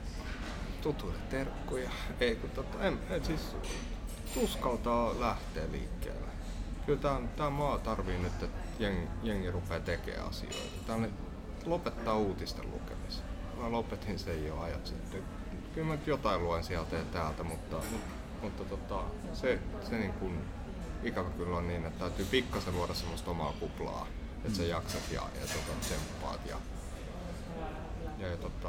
Tutuille 0.83 1.19
terkkuja. 1.31 1.91
Ei 2.21 2.37
kun 2.37 2.51
tota, 2.51 2.85
en, 2.85 2.99
en 3.11 3.25
siis 3.25 3.57
uskaltaa 4.37 5.21
lähteä 5.21 5.65
liikkeelle. 5.73 6.27
Kyllä 6.87 7.01
tää, 7.01 7.21
tää 7.37 7.51
maa 7.51 7.79
tarvii 7.79 8.19
nyt, 8.19 8.43
että 8.43 8.47
jengi, 8.79 9.09
jengi 9.23 9.51
rupeaa 9.51 9.81
tekemään 9.81 10.29
asioita. 10.29 10.59
Tää 10.87 10.97
nyt 10.97 11.13
lopettaa 11.67 12.17
uutisten 12.17 12.71
lukemisen. 12.71 13.25
Mä 13.61 13.71
lopetin 13.73 14.19
sen 14.19 14.47
jo 14.47 14.61
ajat 14.61 14.87
sitten. 14.87 15.23
Kyllä 15.75 15.87
mä 15.87 15.95
nyt 15.95 16.07
jotain 16.07 16.43
luen 16.43 16.65
sieltä 16.65 16.97
ja 16.97 17.05
täältä, 17.05 17.43
mutta, 17.43 17.77
mutta 18.43 18.65
tota, 18.65 19.03
se, 19.33 19.59
se 19.89 19.99
niin 19.99 20.13
kun, 20.13 20.39
ikävä 21.03 21.31
kyllä 21.31 21.57
on 21.57 21.69
niin, 21.69 21.87
että 21.87 21.99
täytyy 21.99 22.25
pikkasen 22.25 22.75
luoda 22.75 22.95
semmoista 22.95 23.31
omaa 23.31 23.53
kuplaa, 23.61 24.07
että 24.45 24.57
sä 24.57 24.63
jaksat 24.63 25.03
ja, 25.13 25.23
ja 25.41 25.47
tota, 25.47 25.81
tsemppaat 25.81 26.41
ja, 26.47 26.57
ja, 28.19 28.29
ja 28.29 28.37
tota, 28.37 28.69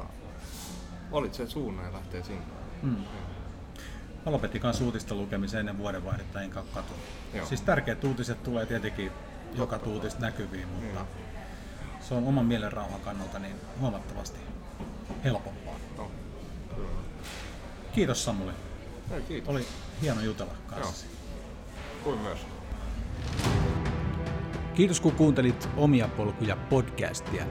valitset 1.11 1.49
suunnan 1.49 1.85
ja 1.85 1.93
lähtee 1.93 2.23
sinne. 2.23 2.41
Mm. 2.83 2.95
Mä 4.25 4.31
lopetin 4.31 4.61
kanssa 4.61 4.83
uutista 4.83 5.15
lukemisen 5.15 5.59
ennen 5.59 5.77
vuodenvaihdetta, 5.77 6.41
enkä 6.41 6.63
katu. 6.73 6.93
Joo. 7.33 7.45
Siis 7.45 7.61
tärkeät 7.61 8.03
uutiset 8.03 8.43
tulee 8.43 8.65
tietenkin 8.65 9.11
joka 9.55 9.79
tuutista 9.79 10.19
näkyviin, 10.21 10.67
mutta 10.67 10.99
Mm. 10.99 11.07
se 12.01 12.13
on 12.13 12.27
oman 12.27 12.45
mielenrauhan 12.45 13.01
kannalta 13.01 13.39
niin 13.39 13.55
huomattavasti 13.79 14.39
helpompaa. 15.23 15.73
No, 15.97 16.11
kyllä. 16.75 16.89
Kiitos 17.93 18.25
Samuli. 18.25 18.51
Ei, 19.11 19.21
kiitos. 19.21 19.49
Oli 19.49 19.65
hieno 20.01 20.21
jutella 20.21 20.53
kanssasi. 20.67 21.05
Kuin 22.03 22.19
myös. 22.19 22.39
Kiitos 24.75 24.99
kun 24.99 25.11
kuuntelit 25.11 25.69
Omia 25.77 26.07
polkuja 26.07 26.55
podcastia. 26.55 27.45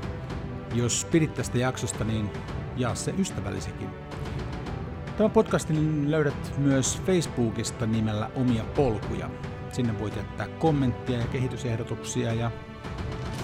Jos 0.76 1.06
pidit 1.10 1.34
tästä 1.34 1.58
jaksosta, 1.58 2.04
niin 2.04 2.30
jaa 2.76 2.94
se 2.94 3.14
ystävällisikin. 3.18 3.88
Tämän 5.16 5.30
podcastin 5.30 6.10
löydät 6.10 6.58
myös 6.58 7.02
Facebookista 7.06 7.86
nimellä 7.86 8.30
Omia 8.34 8.64
polkuja. 8.64 9.30
Sinne 9.72 9.98
voit 9.98 10.16
jättää 10.16 10.48
kommenttia 10.48 11.18
ja 11.18 11.26
kehitysehdotuksia 11.26 12.32
ja 12.32 12.50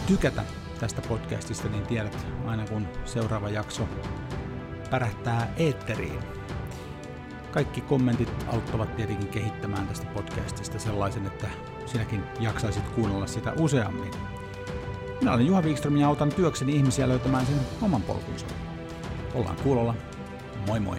tykätä 0.07 0.43
tästä 0.81 1.03
podcastista, 1.09 1.69
niin 1.69 1.87
tiedät 1.87 2.27
aina 2.47 2.67
kun 2.67 2.89
seuraava 3.05 3.49
jakso 3.49 3.89
pärähtää 4.91 5.53
eetteriin. 5.57 6.21
Kaikki 7.51 7.81
kommentit 7.81 8.47
auttavat 8.49 8.97
tietenkin 8.97 9.29
kehittämään 9.29 9.89
tästä 9.89 10.07
podcastista 10.07 10.79
sellaisen, 10.79 11.27
että 11.27 11.49
sinäkin 11.87 12.23
jaksaisit 12.41 12.89
kuunnella 12.89 13.27
sitä 13.27 13.53
useammin. 13.53 14.11
Minä 15.23 15.33
olen 15.33 15.47
Juha 15.47 15.63
Wikström 15.63 15.97
ja 15.97 16.09
autan 16.09 16.33
työkseni 16.33 16.77
ihmisiä 16.77 17.09
löytämään 17.09 17.47
sen 17.47 17.57
oman 17.83 18.03
polkunsa. 18.03 18.47
Ollaan 19.35 19.57
kuulolla. 19.57 19.95
Moi 20.67 20.81
moi! 20.81 20.97